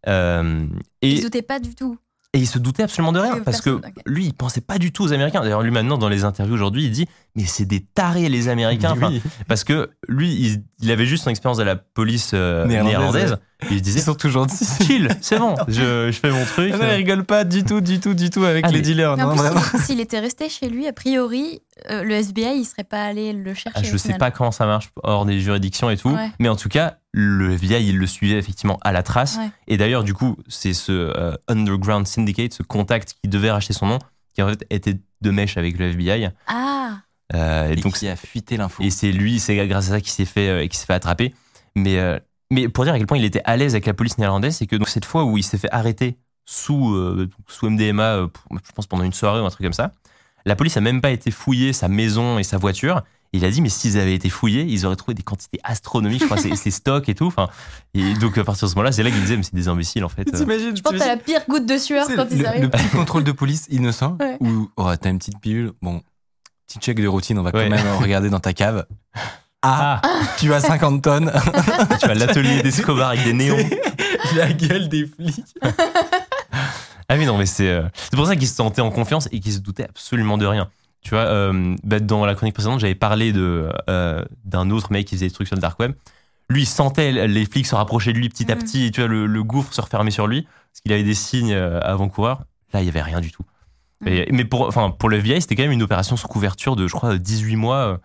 Euh, 0.07 0.67
Il 1.03 1.13
et, 1.15 1.17
se 1.17 1.23
doutait 1.23 1.43
pas 1.43 1.59
du 1.59 1.75
tout. 1.75 1.99
et 2.33 2.39
il 2.39 2.47
se 2.47 2.59
doutait 2.59 2.85
absolument 2.85 3.13
de 3.13 3.19
rien, 3.19 3.41
parce 3.41 3.61
que 3.61 3.81
lui, 4.07 4.27
il 4.27 4.35
pensait 4.35 4.61
pas 4.61 4.79
du 4.79 4.93
tout 4.93 5.03
aux 5.03 5.13
Américains. 5.13 5.41
D'ailleurs, 5.41 5.63
lui 5.63 5.73
maintenant, 5.73 5.99
dans 5.99 6.09
les 6.09 6.25
interviews 6.25 6.55
aujourd'hui, 6.55 6.85
il 6.85 6.93
dit, 6.93 7.07
mais 7.39 7.47
c'est 7.47 7.65
des 7.65 7.81
tarés 7.81 8.29
les 8.29 8.49
Américains. 8.49 8.95
Oui. 9.01 9.23
Parce 9.47 9.63
que 9.65 9.91
lui, 10.09 10.33
il, 10.35 10.63
il 10.83 10.91
avait 10.91 11.07
juste 11.07 11.25
son 11.25 11.31
expérience 11.31 11.61
à 11.61 11.65
la 11.65 11.77
police 11.77 12.33
euh, 12.35 12.67
Néerlandaise. 12.67 13.37
Et 13.63 13.67
il 13.73 13.79
se 13.79 13.83
disait, 13.83 14.01
Ils 14.01 14.03
sont 14.05 14.17
gentils. 14.29 14.65
chill, 14.85 15.09
c'est 15.21 15.39
bon, 15.39 15.57
je, 15.67 16.11
je 16.13 16.19
fais 16.21 16.31
mon 16.31 16.45
truc. 16.45 16.71
Ah 16.75 16.79
non, 16.79 16.85
ils 16.91 16.95
rigolent 16.97 17.25
pas 17.25 17.43
du 17.45 17.65
tout, 17.65 17.81
du 17.81 17.99
tout, 17.99 18.15
du 18.15 18.31
tout 18.31 18.45
avec 18.45 18.65
Ah, 18.67 18.71
les 18.71 18.81
dealers. 18.81 19.17
Non, 19.17 19.35
s'il- 19.85 19.99
était 19.99 20.21
resté 20.21 20.49
chez 20.49 20.69
lui, 20.69 20.87
a 20.87 20.93
priori, 20.93 21.61
euh, 21.91 22.05
le 22.05 22.15
FBI, 22.15 22.57
il 22.59 22.65
serait 22.65 22.85
pas 22.85 23.03
allé 23.05 23.33
le 23.33 23.55
chercher. 23.55 23.81
Ah, 23.81 23.83
je 23.83 23.97
sais 23.97 24.15
pas 24.15 24.31
comment 24.31 24.53
ça 24.53 24.65
marche 24.67 24.91
hors 25.03 25.27
des 25.27 25.41
juridictions 25.41 25.91
et 25.91 25.97
tout, 25.97 26.11
Ouais. 26.11 26.31
mais 26.39 26.49
en 26.49 26.55
tout 26.57 26.69
cas, 26.69 26.99
le 27.13 27.53
FBI, 27.55 27.85
il 27.89 27.99
le 27.99 28.07
suivait 28.07 28.39
effectivement 28.39 28.79
à 28.83 28.93
la 28.93 29.03
trace. 29.03 29.37
Ouais. 29.39 29.51
Et 29.67 29.77
d'ailleurs, 29.77 30.05
du 30.05 30.15
coup, 30.15 30.37
c'est 30.49 30.73
ce 30.73 30.93
euh, 30.93 31.33
Underground 31.49 32.07
Syndicate, 32.07 32.53
ce 32.53 32.63
contact 32.63 33.17
qui 33.23 33.29
devait 33.29 33.51
racheter 33.51 33.73
son 33.73 33.87
nom, 33.87 33.99
qui 34.35 34.43
en 34.43 34.49
fait 34.51 34.65
était 34.71 35.01
de 35.21 35.31
mèche 35.33 35.57
avec 35.57 35.79
le 35.81 35.87
FBI. 35.87 36.29
Ah, 36.47 36.99
Euh, 37.35 37.69
et 37.69 37.73
Et 37.73 37.77
donc, 37.77 37.95
qui 37.95 38.09
a 38.09 38.17
fuité 38.17 38.57
l'info. 38.57 38.83
et 38.83 38.91
c'est 38.91 39.13
lui, 39.13 39.39
c'est 39.41 39.55
grâce 39.69 39.87
à 39.87 39.91
ça 39.91 40.01
qu'il 40.01 40.11
s'est 40.11 40.25
fait, 40.25 40.49
euh, 40.49 40.61
qu'il 40.67 40.75
s'est 40.79 40.87
fait 40.87 40.95
attraper. 40.95 41.35
Mais, 41.77 41.99
euh, 41.99 42.19
mais 42.51 42.69
pour 42.69 42.85
dire 42.85 42.95
à 42.95 42.99
quel 42.99 43.07
point 43.07 43.19
il 43.19 43.25
était 43.25 43.43
à 43.45 43.57
l'aise 43.57 43.75
avec 43.75 43.87
la 43.87 43.95
police 43.95 44.17
néerlandaise, 44.19 44.57
c'est 44.57 44.67
que 44.67 44.77
donc, 44.77 44.89
cette 44.89 45.05
fois 45.05 45.25
où 45.25 45.37
il 45.37 45.43
s'est 45.43 45.59
fait 45.59 45.71
arrêter 45.71 46.17
sous, 46.47 46.95
euh, 46.95 47.29
sous 47.47 47.69
MDMA, 47.69 48.03
euh, 48.17 48.29
je 48.67 48.73
pense 48.73 48.87
pendant 48.87 49.05
une 49.05 49.13
soirée 49.13 49.41
ou 49.41 49.45
un 49.45 49.51
truc 49.51 49.63
comme 49.67 49.73
ça, 49.75 49.93
la 50.47 50.57
police 50.57 50.77
a 50.79 50.81
même 50.81 51.01
pas 51.03 51.11
été 51.11 51.31
fouiller 51.31 51.73
sa 51.75 51.89
maison 51.89 52.39
et 52.39 52.43
sa 52.45 52.57
voiture. 52.57 53.03
Il 53.35 53.45
a 53.45 53.51
dit, 53.51 53.61
mais 53.61 53.69
s'ils 53.69 53.99
avaient 53.99 54.15
été 54.15 54.31
fouillés, 54.31 54.63
ils 54.67 54.87
auraient 54.87 54.97
trouvé 54.97 55.15
des 55.15 55.23
quantités 55.23 55.61
astronomiques, 55.63 56.21
je 56.23 56.25
crois, 56.25 56.37
ses, 56.39 56.57
ses 56.57 56.71
stocks 56.71 57.11
et 57.11 57.15
tout. 57.15 57.27
Enfin, 57.27 57.49
et 57.93 58.15
donc, 58.15 58.39
à 58.39 58.45
partir 58.45 58.67
de 58.67 58.71
ce 58.71 58.77
moment-là, 58.77 58.93
c'est 58.93 59.03
là 59.03 59.11
qu'il 59.11 59.21
disait, 59.21 59.37
mais 59.37 59.43
c'est 59.43 59.55
des 59.55 59.69
imbéciles, 59.69 60.03
en 60.03 60.09
fait. 60.09 60.25
T'imagines 60.25 60.75
je 60.75 60.81
pense 60.81 60.95
que 60.95 60.99
t'as 60.99 61.09
la 61.09 61.19
pire 61.19 61.43
goutte 61.47 61.67
de 61.67 61.77
sueur 61.77 62.07
quand 62.17 62.25
le, 62.31 62.33
ils 62.33 62.39
le 62.41 62.47
arrivent. 62.49 62.71
petit 62.71 62.89
contrôle 62.89 63.25
de 63.25 63.33
police 63.33 63.67
innocent 63.69 64.17
Ouais. 64.19 64.39
où 64.41 64.71
oh, 64.79 64.91
t'as 64.99 65.11
une 65.11 65.19
petite 65.19 65.39
pilule. 65.41 65.73
Bon, 65.83 66.01
petit 66.69 66.79
check 66.79 67.01
de 67.01 67.09
routine, 67.09 67.39
on 67.39 67.43
va 67.43 67.51
Ouais. 67.51 67.69
quand 67.69 67.75
même 67.77 67.97
regarder 67.97 68.31
dans 68.31 68.39
ta 68.41 68.53
cave. 68.53 68.87
Ah, 69.63 70.01
tu 70.39 70.53
as 70.55 70.61
50 70.61 71.03
tonnes. 71.03 71.33
tu 72.01 72.07
as 72.07 72.15
l'atelier 72.15 72.63
d'Escobar 72.63 73.09
avec 73.11 73.25
des 73.25 73.33
néons. 73.33 73.57
La 74.37 74.53
gueule 74.53 74.89
des 74.89 75.07
flics. 75.07 75.45
Ah 77.11 77.17
oui, 77.17 77.25
non, 77.27 77.39
mais 77.39 77.47
c'est 77.47 77.69
euh, 77.69 77.83
c'est 77.95 78.15
pour 78.17 78.27
ça 78.27 78.37
qu'il 78.37 78.47
se 78.47 78.55
sentait 78.55 78.83
en 78.83 78.91
confiance 78.91 79.29
et 79.33 79.41
qu'il 79.41 79.53
se 79.53 79.59
doutait 79.59 79.85
absolument 79.85 80.37
de 80.39 80.47
rien. 80.47 80.69
Tu 81.01 81.11
vois, 81.11 81.21
euh, 81.25 81.75
bah, 81.83 82.01
dans 82.01 82.27
la 82.27 82.35
chronique 82.35 82.55
précédente, 82.55 82.81
j'avais 82.81 82.95
parlé 82.95 83.33
de 83.33 83.71
euh, 83.89 84.23
d'un 84.45 84.71
autre 84.71 84.93
mec 84.93 85.07
qui 85.07 85.15
faisait 85.17 85.27
des 85.29 85.33
trucs 85.33 85.47
sur 85.49 85.57
le 85.57 85.63
dark 85.63 85.79
web. 85.81 85.93
Lui, 86.51 86.63
il 86.63 86.67
sentait 86.67 87.27
les 87.27 87.45
flics 87.47 87.67
se 87.67 87.75
rapprocher 87.75 88.13
de 88.13 88.19
lui 88.19 88.29
petit 88.29 88.51
à 88.53 88.55
Mhm. 88.57 88.63
petit, 88.63 88.87
et 88.87 88.91
tu 88.91 89.01
vois, 89.01 89.09
le, 89.09 89.27
le 89.27 89.43
gouffre 89.43 89.73
se 89.73 89.81
refermer 89.81 90.11
sur 90.11 90.27
lui, 90.27 90.43
parce 90.43 90.81
qu'il 90.83 90.93
avait 90.93 91.03
des 91.03 91.15
signes 91.15 91.55
avant-coureurs. 91.55 92.43
Là, 92.75 92.81
il 92.83 92.87
y 92.87 92.89
avait 92.91 93.03
rien 93.03 93.21
du 93.21 93.31
tout. 93.33 93.43
Et- 94.07 94.31
mais 94.33 94.45
pour, 94.45 94.67
enfin, 94.69 94.91
pour 94.91 95.09
le 95.09 95.19
FBI, 95.19 95.41
c'était 95.41 95.57
quand 95.57 95.63
même 95.65 95.73
une 95.73 95.83
opération 95.83 96.17
sous 96.17 96.29
couverture 96.29 96.77
de, 96.77 96.87
je 96.87 96.93
crois, 96.95 97.19
18 97.19 97.57
mois. 97.57 97.77
euh, 97.77 97.97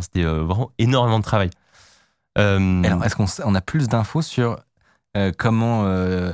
C'était 0.00 0.22
euh, 0.24 0.44
vraiment 0.44 0.70
énormément 0.78 1.18
de 1.18 1.24
travail. 1.24 1.50
Euh, 2.38 2.82
Alors, 2.84 3.04
est-ce 3.04 3.16
qu'on 3.16 3.26
on 3.44 3.54
a 3.54 3.60
plus 3.60 3.88
d'infos 3.88 4.22
sur 4.22 4.58
euh, 5.16 5.32
comment, 5.36 5.84
euh, 5.86 6.32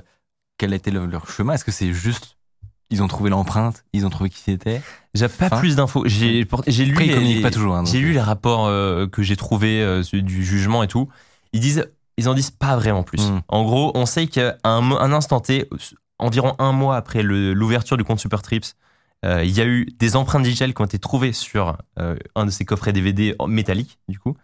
quel 0.59 0.75
était 0.75 0.91
le- 0.91 1.07
leur 1.07 1.29
chemin? 1.31 1.55
Est-ce 1.55 1.65
que 1.65 1.71
c'est 1.73 1.93
juste, 1.93 2.37
ils 2.91 3.03
ont 3.03 3.09
trouvé 3.09 3.31
l'empreinte, 3.31 3.85
ils 3.93 4.05
ont 4.05 4.11
trouvé 4.11 4.29
qui 4.29 4.41
c'était? 4.41 4.83
J'ai 5.15 5.29
pas 5.29 5.47
Enfin, 5.47 5.59
plus 5.59 5.77
d'infos. 5.77 6.03
J'ai 6.07 6.47
j'ai 6.67 6.85
lu 6.85 6.95
les- 6.95 7.15
communiquent 7.15 7.43
pas 7.43 7.51
toujours. 7.51 7.75
hein, 7.77 7.85
J'ai 7.87 8.01
lu 8.01 8.13
les 8.13 8.21
rapports 8.21 8.67
que 9.11 9.23
j'ai 9.23 9.37
trouvés 9.37 10.03
du 10.13 10.45
jugement 10.45 10.83
et 10.83 10.89
tout. 10.89 11.09
Ils 11.55 11.61
disent, 11.61 11.89
ils 12.19 12.29
en 12.29 12.35
disent 12.35 12.51
pas 12.51 12.77
vraiment 12.77 13.03
plus. 13.05 13.23
Mm. 13.31 13.41
En 13.49 13.63
gros, 13.65 13.93
on 13.95 14.05
sait 14.07 14.27
qu'à 14.27 14.57
un, 14.65 14.91
un 14.93 15.13
instant 15.13 15.41
T, 15.41 15.69
environ 16.19 16.55
un 16.59 16.73
mois 16.73 16.97
après 16.97 17.23
l'ouverture 17.23 17.97
du 17.97 18.05
compte 18.05 18.21
Supertrips, 18.21 18.67
euh, 18.67 18.84
il 19.45 19.51
y 19.51 19.61
a 19.61 19.65
eu 19.67 19.87
des 19.99 20.17
empreintes 20.17 20.43
digitales 20.43 20.75
qui 20.75 20.83
ont 20.83 20.87
été 20.87 20.99
trouvées 20.99 21.33
sur 21.33 21.77
euh, 21.99 22.17
un 22.35 22.47
de 22.47 22.51
ces 22.51 22.65
coffrets 22.65 22.93
DVD 22.93 23.35
métalliques, 23.47 23.99
du 24.09 24.19
coup. 24.19 24.37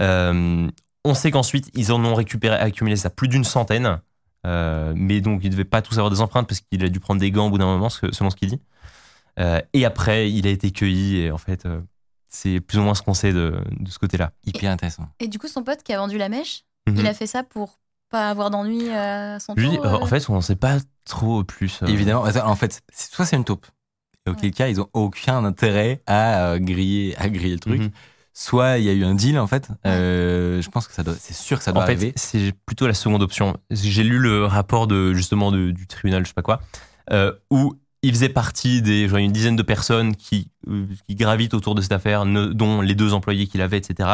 Euh, 0.00 0.68
on 1.04 1.14
sait 1.14 1.30
qu'ensuite, 1.30 1.70
ils 1.74 1.92
en 1.92 2.04
ont 2.04 2.14
récupéré, 2.14 2.56
accumulé 2.56 2.96
ça 2.96 3.10
plus 3.10 3.28
d'une 3.28 3.44
centaine. 3.44 4.00
Euh, 4.46 4.92
mais 4.96 5.20
donc, 5.20 5.40
il 5.44 5.50
devait 5.50 5.64
pas 5.64 5.82
tous 5.82 5.94
avoir 5.98 6.10
des 6.10 6.20
empreintes 6.20 6.48
parce 6.48 6.60
qu'il 6.60 6.84
a 6.84 6.88
dû 6.88 7.00
prendre 7.00 7.20
des 7.20 7.30
gants 7.30 7.46
au 7.46 7.50
bout 7.50 7.58
d'un 7.58 7.66
moment, 7.66 7.88
selon 7.88 8.30
ce 8.30 8.36
qu'il 8.36 8.48
dit. 8.48 8.60
Euh, 9.38 9.60
et 9.72 9.84
après, 9.84 10.30
il 10.30 10.46
a 10.46 10.50
été 10.50 10.70
cueilli 10.70 11.18
et 11.20 11.30
en 11.30 11.38
fait, 11.38 11.64
euh, 11.66 11.80
c'est 12.28 12.60
plus 12.60 12.78
ou 12.78 12.82
moins 12.82 12.94
ce 12.94 13.02
qu'on 13.02 13.14
sait 13.14 13.32
de, 13.32 13.62
de 13.78 13.90
ce 13.90 13.98
côté-là. 13.98 14.32
hyper 14.44 14.70
intéressant. 14.70 15.08
Et 15.20 15.28
du 15.28 15.38
coup, 15.38 15.48
son 15.48 15.62
pote 15.62 15.82
qui 15.82 15.92
a 15.92 15.98
vendu 15.98 16.18
la 16.18 16.28
mèche, 16.28 16.64
Mhm. 16.88 16.96
il 16.98 17.06
a 17.06 17.14
fait 17.14 17.26
ça 17.26 17.42
pour 17.42 17.78
pas 18.10 18.30
avoir 18.30 18.50
d'ennui 18.50 18.90
à 18.90 19.38
son 19.38 19.54
Lui, 19.54 19.68
tour. 19.76 19.84
euh, 19.86 19.90
euh 19.90 19.98
en 20.02 20.06
fait, 20.06 20.28
on 20.30 20.36
ne 20.36 20.40
sait 20.40 20.56
pas 20.56 20.78
trop 21.04 21.44
plus. 21.44 21.80
euh, 21.82 21.86
Évidemment, 21.86 22.22
en 22.22 22.56
fait, 22.56 22.80
soit 22.92 23.24
c'est 23.26 23.36
une 23.36 23.44
taupe, 23.44 23.66
et 24.26 24.30
auquel 24.30 24.46
Ouais. 24.46 24.50
cas 24.50 24.68
ils 24.68 24.80
ont 24.80 24.88
aucun 24.92 25.44
intérêt 25.44 26.02
à 26.06 26.44
euh, 26.52 26.58
griller, 26.58 27.14
à 27.18 27.28
griller 27.28 27.54
le 27.54 27.60
truc. 27.60 27.80
Mhm. 27.80 27.90
Soit 28.32 28.78
il 28.78 28.84
y 28.84 28.88
a 28.88 28.92
eu 28.92 29.04
un 29.04 29.14
deal 29.14 29.38
en 29.38 29.46
fait. 29.46 29.68
Euh, 29.86 30.62
je 30.62 30.68
pense 30.70 30.86
que 30.86 30.94
ça 30.94 31.02
doit, 31.02 31.14
c'est 31.18 31.34
sûr 31.34 31.58
que 31.58 31.64
ça 31.64 31.72
doit 31.72 31.82
En 31.82 31.86
fait, 31.86 31.92
arriver. 31.92 32.12
c'est 32.16 32.52
plutôt 32.64 32.86
la 32.86 32.94
seconde 32.94 33.22
option. 33.22 33.56
J'ai 33.70 34.04
lu 34.04 34.18
le 34.18 34.44
rapport 34.46 34.86
de 34.86 35.12
justement 35.14 35.50
de- 35.50 35.72
du 35.72 35.86
tribunal, 35.86 36.22
je 36.22 36.28
sais 36.28 36.34
pas 36.34 36.42
quoi, 36.42 36.60
euh, 37.10 37.32
où 37.50 37.74
il 38.02 38.12
faisait 38.12 38.28
partie 38.30 38.80
des 38.82 39.08
genre, 39.08 39.18
une 39.18 39.32
dizaine 39.32 39.56
de 39.56 39.62
personnes 39.62 40.14
qui, 40.16 40.48
qui 41.08 41.14
gravitent 41.16 41.52
autour 41.54 41.74
de 41.74 41.82
cette 41.82 41.92
affaire, 41.92 42.24
ne- 42.24 42.46
dont 42.46 42.80
les 42.80 42.94
deux 42.94 43.12
employés 43.12 43.46
qu'il 43.46 43.60
avait, 43.60 43.76
etc. 43.78 44.08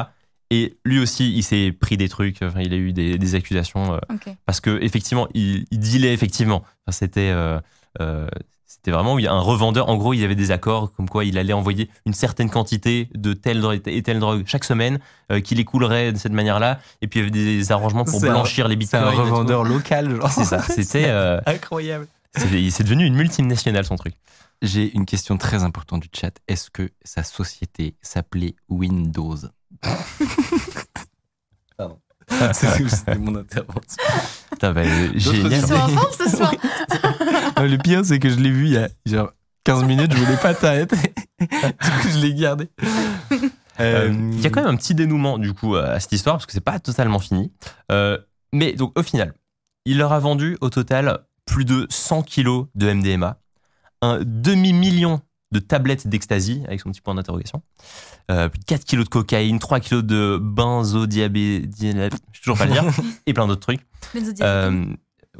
Et 0.51 0.77
lui 0.85 0.99
aussi, 0.99 1.33
il 1.37 1.43
s'est 1.43 1.71
pris 1.73 1.97
des 1.97 2.09
trucs. 2.09 2.41
Enfin, 2.43 2.61
il 2.63 2.73
a 2.73 2.77
eu 2.77 2.93
des, 2.93 3.19
des 3.19 3.35
accusations 3.35 3.95
euh, 3.95 3.99
parce 4.47 4.61
que 4.61 4.79
effectivement, 4.83 5.29
il, 5.35 5.67
il 5.71 5.79
dealait 5.79 6.15
effectivement. 6.15 6.63
Enfin, 6.87 6.93
c'était 6.93 7.31
euh, 7.33 7.61
euh, 8.01 8.27
c'était 8.67 8.91
vraiment 8.91 9.15
où 9.15 9.19
il 9.19 9.25
y 9.25 9.29
a 9.29 9.33
un 9.33 9.41
revendeur. 9.41 9.89
En 9.89 9.97
gros, 9.97 10.13
il 10.13 10.19
y 10.21 10.25
avait 10.25 10.35
des 10.35 10.51
accords 10.51 10.93
comme 10.93 11.09
quoi 11.09 11.25
il 11.25 11.39
allait 11.39 11.53
envoyer 11.53 11.89
une 12.05 12.15
certaine 12.15 12.51
quantité 12.51 13.09
de 13.15 13.33
telle 13.33 13.61
drogue 13.61 13.81
et 13.87 14.03
telle 14.03 14.19
drogue 14.21 14.43
chaque 14.47 14.65
semaine, 14.65 14.99
euh, 15.31 15.41
qu'il 15.41 15.61
écoulerait 15.61 16.13
de 16.13 16.19
cette 16.19 16.33
manière-là. 16.33 16.81
Et 17.03 17.07
puis 17.07 17.21
il 17.21 17.23
y 17.23 17.27
avait 17.27 17.31
des 17.31 17.73
arrangements 17.73 18.05
pour 18.05 18.21
C'est 18.21 18.29
un- 18.29 18.33
blanchir 18.33 18.69
les 18.69 18.75
C'est 18.75 18.79
bitcoins. 18.79 19.05
un 19.05 19.13
et 19.13 19.15
tout. 19.15 19.23
revendeur 19.23 19.65
local, 19.65 20.17
genre. 20.17 20.31
C'est 20.31 20.45
ça. 20.45 20.61
C'était 20.69 21.07
euh, 21.07 21.41
incroyable. 21.47 22.07
c'est 22.37 22.71
c'est 22.71 22.83
devenu 22.85 23.05
une 23.07 23.15
multinationale 23.15 23.85
son 23.85 23.97
truc. 23.97 24.15
J'ai 24.63 24.91
une 24.95 25.05
question 25.07 25.37
très 25.37 25.65
importante 25.65 26.01
du 26.03 26.09
chat. 26.13 26.33
Est-ce 26.49 26.71
que 26.71 26.91
sa 27.05 27.23
société 27.23 27.95
s'appelait 28.03 28.55
Windows? 28.69 29.37
Pardon. 31.77 31.99
C'était 32.53 32.89
c'était 32.89 33.15
mon 33.19 33.37
intervention? 33.37 34.03
Putain, 34.51 34.73
bah, 34.73 34.81
euh, 34.81 35.11
génial. 35.15 35.53
Ils 35.53 35.61
sont 35.67 35.75
en 35.75 35.89
forme 35.89 36.13
ce 36.19 36.37
soir. 36.37 36.53
Non, 37.57 37.65
le 37.65 37.79
pire, 37.79 38.05
c'est 38.05 38.19
que 38.19 38.29
je 38.29 38.37
l'ai 38.37 38.51
vu 38.51 38.67
il 38.67 38.73
y 38.73 38.77
a 38.77 38.89
genre 39.07 39.33
15 39.65 39.85
minutes, 39.85 40.13
je 40.15 40.19
voulais 40.19 40.37
pas 40.37 40.55
t'arrêter. 40.55 40.97
du 41.41 41.47
coup, 41.47 42.09
je 42.13 42.19
l'ai 42.19 42.35
gardé. 42.35 42.69
Euh, 43.81 44.31
Il 44.33 44.41
y 44.41 44.47
a 44.47 44.51
quand 44.51 44.63
même 44.63 44.73
un 44.73 44.77
petit 44.77 44.95
dénouement 44.95 45.39
du 45.39 45.53
coup 45.53 45.77
à 45.77 46.01
cette 46.01 46.13
histoire 46.13 46.37
parce 46.37 46.47
que 46.47 46.53
c'est 46.53 46.61
pas 46.61 46.79
totalement 46.79 47.19
fini. 47.19 47.53
Euh, 47.93 48.19
mais 48.53 48.73
donc 48.73 48.99
au 48.99 49.03
final, 49.03 49.35
il 49.85 49.99
leur 49.99 50.13
a 50.13 50.19
vendu 50.19 50.57
au 50.61 50.71
total 50.71 51.27
plus 51.47 51.65
de 51.65 51.87
100 51.91 52.23
kilos 52.23 52.67
de 52.75 52.93
MDMA, 52.93 53.39
un 54.03 54.21
demi-million 54.25 55.21
de 55.53 55.59
tablettes 55.61 56.09
d'ecstasy 56.09 56.63
avec 56.67 56.81
son 56.81 56.91
petit 56.91 57.01
point 57.01 57.15
d'interrogation, 57.15 57.63
euh, 58.31 58.49
plus 58.49 58.59
de 58.59 58.65
4 58.65 58.85
kilos 58.85 59.05
de 59.05 59.11
cocaïne, 59.11 59.59
3 59.59 59.81
kilos 59.81 60.05
de 60.05 60.39
benzodiabé, 60.41 61.69
je 61.81 61.87
sais 61.87 62.11
toujours 62.43 62.59
pas 62.59 62.67
le 62.67 62.73
dire, 62.73 62.85
et 63.27 63.33
plein 63.33 63.47
d'autres 63.47 63.61
trucs. 63.61 63.81
Euh, 64.41 64.87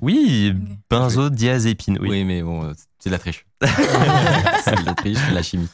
oui, 0.01 0.55
benzodiazépine, 0.91 1.99
oui. 2.01 2.09
Oui, 2.09 2.25
mais 2.25 2.43
bon, 2.43 2.73
c'est 2.99 3.11
de 3.11 3.15
la 3.15 3.19
triche. 3.19 3.47
c'est 3.63 4.81
de 4.81 4.87
la 4.87 4.95
triche, 4.95 5.19
de 5.31 5.35
la 5.35 5.43
chimie. 5.43 5.69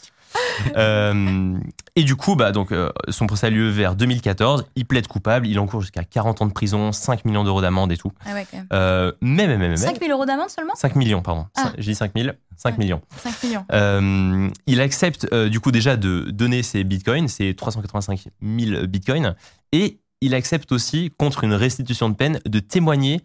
Euh, 0.77 1.59
et 1.97 2.05
du 2.05 2.17
coup, 2.17 2.37
bah, 2.37 2.53
donc, 2.53 2.73
euh, 2.73 2.91
son 3.09 3.27
procès 3.27 3.49
a 3.49 3.51
lieu 3.51 3.69
vers 3.69 3.95
2014. 3.95 4.65
Il 4.77 4.87
plaide 4.87 5.07
coupable. 5.07 5.47
Il 5.47 5.59
encourt 5.59 5.81
jusqu'à 5.83 6.05
40 6.05 6.43
ans 6.43 6.47
de 6.47 6.53
prison, 6.53 6.93
5 6.93 7.25
millions 7.25 7.45
d'euros 7.45 7.61
d'amende 7.61 7.93
et 7.93 7.97
tout. 7.97 8.13
Ah 8.25 8.33
ouais, 8.33 8.47
quand 8.51 8.57
même. 8.57 8.67
Euh, 8.73 9.13
mais, 9.21 9.47
mais, 9.47 9.59
mais, 9.59 9.69
mais, 9.71 9.77
5 9.77 9.99
000 10.01 10.11
euros 10.11 10.25
d'amende 10.25 10.49
seulement? 10.49 10.75
5 10.75 10.97
millions, 10.97 11.23
pardon. 11.23 11.47
Ah. 11.57 11.73
J'ai 11.79 11.93
dit 11.93 11.95
5 11.95 12.13
000, 12.17 12.31
5 12.57 12.71
Ouais. 12.71 12.79
millions. 12.79 13.03
5 13.19 13.43
millions. 13.43 13.65
Euh, 13.73 14.49
il 14.67 14.81
accepte 14.81 15.27
euh, 15.33 15.49
du 15.49 15.61
coup 15.61 15.71
déjà 15.71 15.97
de 15.97 16.31
donner 16.31 16.63
ses 16.63 16.85
bitcoins, 16.85 17.29
ses 17.29 17.55
385 17.55 18.29
000 18.43 18.87
bitcoins, 18.87 19.35
et 19.73 19.99
il 20.23 20.35
accepte 20.35 20.71
aussi, 20.71 21.11
contre 21.19 21.43
une 21.43 21.53
restitution 21.53 22.09
de 22.09 22.15
peine, 22.15 22.39
de 22.47 22.61
témoigner 22.61 23.23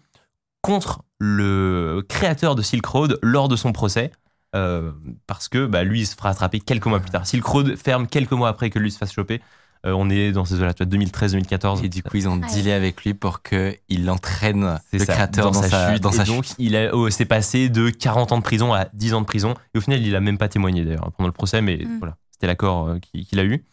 contre 0.67 1.03
le 1.19 2.03
créateur 2.07 2.55
de 2.55 2.61
Silk 2.61 2.85
Road 2.85 3.19
lors 3.21 3.47
de 3.47 3.55
son 3.55 3.71
procès. 3.73 4.11
euh, 4.55 4.91
parce 5.27 5.47
que 5.49 5.65
bah, 5.65 5.83
lui, 5.83 6.01
il 6.01 6.05
se 6.07 6.15
fera 6.15 6.29
attraper 6.29 6.59
quelques 6.59 6.85
mois 6.85 6.99
plus 6.99 7.09
tard. 7.11 7.25
Silk 7.27 7.45
Road 7.45 7.75
ferme 7.75 8.07
quelques 8.07 8.31
mois 8.31 8.49
après 8.49 8.69
que 8.69 8.79
lui 8.79 8.91
se 8.91 8.97
fasse 8.97 9.11
choper. 9.13 9.41
Euh, 9.85 9.91
on 9.91 10.09
est 10.09 10.31
dans 10.31 10.45
ces 10.45 10.55
eaux-là, 10.59 10.73
tu 10.73 10.83
vois, 10.83 10.91
2013-2014. 10.97 11.83
Et 11.83 11.89
du 11.89 12.01
coup, 12.01 12.17
ils 12.17 12.27
ont 12.27 12.39
Ah, 12.43 12.47
dealé 12.53 12.71
avec 12.71 13.03
lui 13.03 13.13
pour 13.13 13.41
qu'il 13.43 14.09
entraîne 14.09 14.79
C'est 14.91 14.99
le 14.99 15.05
ça, 15.05 15.13
créateur 15.13 15.51
dans, 15.51 15.61
sa, 15.61 15.93
chute. 15.93 16.01
dans 16.01 16.11
et 16.11 16.15
sa 16.15 16.23
donc, 16.23 16.45
chute. 16.45 16.55
il 16.59 16.75
a, 16.75 16.95
oh, 16.95 17.09
c'est 17.09 17.25
passé 17.25 17.69
de 17.69 17.89
40 17.89 18.31
ans 18.31 18.37
de 18.37 18.43
prison 18.43 18.73
à 18.73 18.85
10 18.93 19.13
ans 19.13 19.21
de 19.21 19.25
prison. 19.27 19.53
Et 19.73 19.77
au 19.77 19.81
final, 19.81 20.01
il 20.01 20.15
a 20.15 20.19
même 20.21 20.37
pas 20.37 20.47
témoigné 20.49 20.83
d'ailleurs 20.85 21.11
pendant 21.15 21.27
le 21.27 21.33
procès, 21.33 21.61
mais 21.61 21.77
Mm. 21.77 21.99
voilà, 21.99 22.15
c'était 22.31 22.47
l'accord 22.47 22.87
euh, 22.87 22.99
qu'il 22.99 23.25
qu'il 23.25 23.39
a 23.39 23.43
eu. 23.43 23.63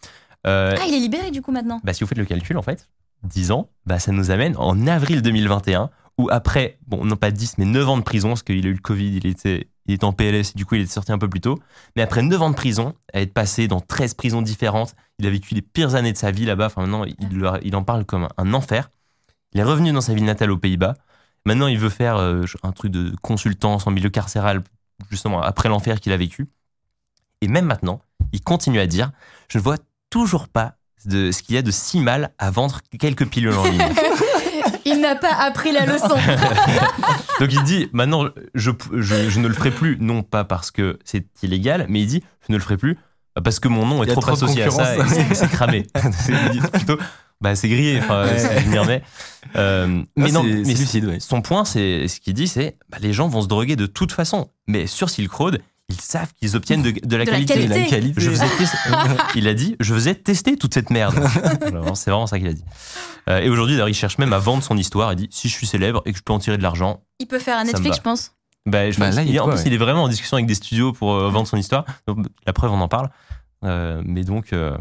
Euh, 0.47 0.75
Ah, 0.79 0.85
il 0.87 0.95
est 0.95 1.01
libéré 1.01 1.31
du 1.31 1.41
coup 1.41 1.53
maintenant. 1.53 1.81
bah, 1.85 1.93
si 1.95 2.05
vous 2.05 2.09
faites 2.09 2.19
le 2.19 2.27
calcul, 2.27 2.59
en 2.59 2.63
fait, 2.63 2.89
10 3.23 3.51
ans, 3.53 3.71
bah, 3.87 3.99
ça 3.99 4.13
nous 4.13 4.31
amène 4.31 4.55
en 4.59 4.87
avril 4.87 5.23
2021, 5.23 5.89
où 6.19 6.29
après, 6.31 6.79
bon, 6.87 7.05
non 7.05 7.17
pas 7.17 7.31
10, 7.31 7.59
mais 7.59 7.65
9 7.65 7.89
ans 7.89 7.97
de 7.97 8.03
prison, 8.03 8.29
parce 8.29 8.43
qu'il 8.43 8.67
a 8.67 8.69
eu 8.69 8.73
le 8.73 8.79
Covid, 8.79 9.17
il 9.17 9.27
était, 9.27 9.69
il 9.87 9.95
était 9.95 10.05
en 10.05 10.13
PLS, 10.13 10.55
du 10.55 10.65
coup, 10.65 10.77
il 10.77 10.83
est 10.83 10.87
sorti 10.87 11.13
un 11.13 11.19
peu 11.19 11.29
plus 11.29 11.41
tôt. 11.41 11.59
Mais 11.97 12.03
après 12.03 12.23
9 12.23 12.43
ans 12.43 12.51
de 12.51 12.55
prison, 12.55 12.95
à 13.13 13.21
être 13.21 13.35
passé 13.35 13.69
dans 13.69 13.81
13 13.81 14.15
prisons 14.15 14.43
différentes, 14.43 14.95
il 15.19 15.27
a 15.27 15.31
vécu 15.31 15.55
les 15.55 15.63
pires 15.63 15.95
années 15.95 16.13
de 16.13 16.19
sa 16.19 16.31
vie 16.31 16.45
là-bas. 16.45 16.67
Enfin, 16.67 16.83
maintenant, 16.83 17.05
il 17.63 17.77
en 17.77 17.83
parle 17.83 18.05
comme 18.05 18.29
un 18.37 18.55
enfer. 18.55 18.91
Il 19.53 19.61
est 19.61 19.65
revenu 19.65 19.93
dans 19.93 20.01
sa 20.01 20.15
ville 20.15 20.25
natale 20.25 20.51
aux 20.51 20.59
Pays-Bas. 20.59 20.95
Maintenant, 21.47 21.67
il 21.67 21.79
veut 21.79 21.91
faire 21.91 22.17
euh, 22.17 22.45
un 22.63 22.73
truc 22.73 22.91
de 22.91 23.15
consultance 23.23 23.87
en 23.87 23.91
milieu 23.91 24.11
carcéral, 24.11 24.63
justement, 25.11 25.43
après 25.43 25.69
l'enfer 25.69 26.01
qu'il 26.01 26.13
a 26.13 26.17
vécu. 26.17 26.49
Et 27.41 27.49
même 27.49 27.67
maintenant, 27.67 28.01
il 28.33 28.41
continue 28.41 28.81
à 28.81 28.87
dire 28.87 29.11
Je 29.49 29.59
ne 29.59 29.63
vois 29.63 29.77
toujours 30.11 30.49
pas 30.49 30.77
de 31.05 31.31
ce 31.33 31.43
qu'il 31.43 31.55
y 31.55 31.59
a 31.59 31.63
de 31.63 31.71
si 31.71 32.01
mal 32.01 32.33
à 32.39 32.51
vendre 32.51 32.81
quelques 32.99 33.29
pilules 33.29 33.55
en 33.55 33.65
ligne. 33.65 33.83
Il 34.85 35.01
n'a 35.01 35.15
pas 35.17 35.33
appris 35.35 35.73
la 35.73 35.87
leçon. 35.87 36.09
Donc 37.41 37.53
il 37.53 37.63
dit 37.65 37.89
maintenant 37.93 38.27
je, 38.55 38.71
je, 38.93 39.31
je 39.31 39.41
ne 39.41 39.49
le 39.49 39.55
ferai 39.55 39.71
plus 39.71 39.97
non 40.01 40.23
pas 40.23 40.45
parce 40.45 40.71
que 40.71 40.99
c'est 41.05 41.27
illégal 41.43 41.87
mais 41.89 42.01
il 42.01 42.07
dit 42.07 42.23
je 42.47 42.53
ne 42.53 42.59
le 42.59 42.63
ferai 42.63 42.77
plus 42.77 42.99
parce 43.43 43.59
que 43.59 43.69
mon 43.69 43.85
nom 43.87 44.03
est 44.05 44.07
trop, 44.07 44.21
trop 44.21 44.33
associé 44.33 44.63
à 44.63 44.71
ça 44.71 44.97
et 44.97 45.35
c'est- 45.35 45.49
cramé. 45.49 45.87
il 46.29 46.51
dit 46.51 46.61
plutôt 46.73 46.99
bah 47.41 47.57
c'est 47.57 47.69
grillé 47.69 47.99
enfin 47.99 48.25
Ouais. 48.25 48.39
c'est- 48.39 48.61
je 48.61 48.69
m'y 48.69 48.79
remets. 48.79 49.03
Euh, 49.57 50.03
mais 50.17 50.29
Ah, 50.29 50.33
non 50.33 50.43
c'est- 50.45 50.49
mais 50.53 50.65
c'est 50.75 50.81
lucide, 50.81 51.05
ouais. 51.07 51.21
son 51.21 51.43
point 51.43 51.65
c'est 51.65 52.07
ce 52.09 52.21
qu'il 52.21 52.35
dit 52.35 52.47
c'est 52.47 52.77
bah, 52.91 52.99
les 53.01 53.13
gens 53.13 53.27
vont 53.29 53.43
se 53.43 53.49
droguer 53.49 53.77
de 53.77 53.87
toute 53.87 54.13
façon 54.13 54.51
mais 54.69 54.87
sur 54.87 55.11
Silk 55.11 55.33
Road 55.33 55.61
ils 55.91 56.01
savent 56.01 56.33
qu'ils 56.35 56.57
obtiennent 56.57 56.83
de, 56.83 56.91
de 56.91 57.17
la 57.17 57.25
De 57.25 57.31
la 57.31 57.37
qualité. 57.37 57.55
qualité. 57.55 57.81
La 57.81 57.87
qualité. 57.87 58.21
Je 58.21 58.31
faisais 58.31 58.47
tester- 58.57 58.79
il 59.37 59.49
a 59.49 59.55
dit, 59.55 59.77
je 59.81 59.95
faisais 59.95 60.15
tester 60.15 60.57
toute 60.57 60.73
cette 60.75 60.91
merde. 60.91 61.15
C'est 61.95 62.11
vraiment 62.11 62.27
ça 62.27 62.39
qu'il 62.39 62.49
a 62.49 62.53
dit. 62.53 62.65
Euh, 63.29 63.41
et 63.41 63.49
aujourd'hui, 63.49 63.75
d'ailleurs, 63.77 63.89
il 63.89 63.95
cherche 63.95 64.19
même 64.19 64.33
à 64.33 64.39
vendre 64.39 64.63
son 64.63 64.77
histoire. 64.77 65.13
Il 65.13 65.17
dit, 65.17 65.29
si 65.31 65.49
je 65.49 65.55
suis 65.55 65.67
célèbre 65.67 66.03
et 66.07 66.13
que 66.13 66.19
je 66.19 66.23
peux 66.23 66.33
en 66.33 66.39
tirer 66.39 66.57
de 66.59 66.63
l'argent, 66.63 67.03
Il 67.21 67.27
peut 67.27 67.39
faire 67.39 67.59
un 67.59 67.65
Netflix, 67.65 67.97
je 67.97 68.03
pense. 68.03 68.33
bah, 68.67 68.91
je 68.91 68.99
Bah, 68.99 69.07
pense 69.07 69.17
là, 69.17 69.23
il 69.23 69.39
en 69.41 69.45
quoi, 69.45 69.55
plus, 69.55 69.61
ouais. 69.63 69.69
il 69.69 69.75
est 69.75 69.79
vraiment 69.79 70.05
en 70.05 70.09
discussion 70.09 70.37
avec 70.37 70.47
des 70.47 70.55
studios 70.55 70.93
pour 70.93 71.13
euh, 71.15 71.29
vendre 71.31 71.47
son 71.47 71.57
histoire. 71.59 71.85
Donc, 72.07 72.27
la 72.47 72.53
preuve, 72.53 72.73
on 72.73 72.81
en 72.81 72.89
parle. 72.89 73.11
Euh, 73.65 74.03
mais 74.05 74.25
donc, 74.25 74.53
euh, 74.53 74.77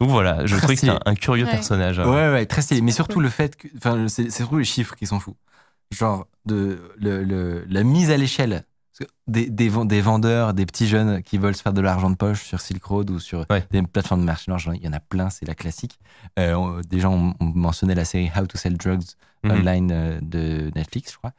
donc 0.00 0.10
voilà, 0.10 0.46
je 0.46 0.56
trouvais 0.56 0.74
que 0.74 0.78
stylé. 0.78 0.92
un, 0.92 1.00
un 1.04 1.14
curieux 1.14 1.44
Ouais. 1.44 1.50
personnage. 1.50 1.98
Ouais, 1.98 2.04
ouais, 2.32 2.46
très 2.46 2.62
stylé. 2.62 2.80
Mais 2.80 2.92
surtout 2.92 3.14
cool. 3.14 3.24
le 3.24 3.28
fait 3.30 3.56
que. 3.56 3.68
Enfin, 3.76 4.06
c'est 4.08 4.24
c'est 4.30 4.38
surtout 4.38 4.58
les 4.58 4.64
chiffres 4.64 4.94
qui 4.96 5.06
sont 5.06 5.18
fous. 5.20 5.36
Genre, 5.92 6.26
de, 6.46 6.80
le, 6.98 7.22
le- 7.24 7.64
la 7.68 7.82
mise 7.82 8.10
à 8.10 8.16
l'échelle. 8.16 8.64
Des, 9.26 9.48
des, 9.50 9.70
des 9.84 10.00
vendeurs, 10.00 10.54
des 10.54 10.66
petits 10.66 10.86
jeunes 10.88 11.22
qui 11.22 11.38
veulent 11.38 11.54
se 11.54 11.62
faire 11.62 11.72
de 11.72 11.80
l'argent 11.80 12.10
de 12.10 12.16
poche 12.16 12.42
sur 12.44 12.60
Silk 12.60 12.82
Road 12.84 13.10
ou 13.10 13.18
sur 13.20 13.44
Ouais. 13.50 13.64
des 13.70 13.82
plateformes 13.82 14.20
de 14.20 14.26
marché 14.26 14.50
noir, 14.50 14.60
il 14.74 14.82
y 14.84 14.88
en 14.88 14.92
a 14.92 15.00
plein, 15.00 15.30
c'est 15.30 15.46
la 15.46 15.54
classique. 15.54 15.98
Euh, 16.38 16.54
on- 16.54 16.80
des 16.80 16.98
gens 17.00 17.12
ont, 17.14 17.34
ont 17.40 17.52
mentionné 17.54 17.94
la 17.94 18.04
série 18.04 18.30
How 18.36 18.46
to 18.46 18.56
Sell 18.58 18.76
Drugs 18.76 19.04
Mhm. 19.44 19.50
online 19.52 19.90
euh, 19.92 20.18
de 20.20 20.70
Netflix, 20.74 21.12
je 21.12 21.18
crois. 21.18 21.32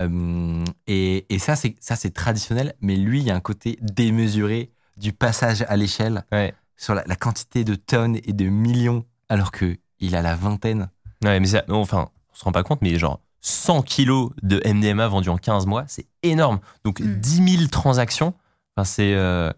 Euh, 0.00 0.64
et, 0.86 1.26
et 1.28 1.38
ça, 1.38 1.54
c'est 1.56 2.14
traditionnel, 2.14 2.74
mais 2.80 2.96
lui, 2.96 3.20
il 3.20 3.26
y 3.26 3.30
a 3.30 3.34
un 3.36 3.40
côté 3.40 3.78
démesuré 3.82 4.70
du 4.96 5.12
passage 5.12 5.62
à 5.68 5.76
l'échelle 5.76 6.24
Ouais. 6.32 6.54
sur 6.76 6.94
la, 6.94 7.02
la 7.06 7.16
quantité 7.16 7.64
de 7.64 7.74
tonnes 7.74 8.16
et 8.24 8.32
de 8.32 8.46
millions, 8.46 9.04
alors 9.28 9.50
que 9.50 9.76
il 10.00 10.16
a 10.16 10.22
la 10.22 10.34
vingtaine. 10.34 10.88
Ouais, 11.24 11.38
mais 11.40 11.48
enfin, 11.70 12.08
on 12.32 12.34
se 12.36 12.44
rend 12.44 12.52
pas 12.52 12.62
compte, 12.62 12.82
mais 12.82 12.98
genre 12.98 13.20
100 13.42 13.82
kilos 13.82 14.30
de 14.42 14.60
MDMA 14.64 15.08
vendus 15.08 15.28
en 15.28 15.36
15 15.36 15.66
mois, 15.66 15.84
c'est 15.88 16.06
énorme. 16.22 16.60
Donc 16.84 17.00
Mm. 17.00 17.14
10 17.20 17.56
000 17.58 17.66
transactions, 17.68 18.34
enfin, 18.76 18.84
c'est 18.84 19.12
euh, 19.14 19.50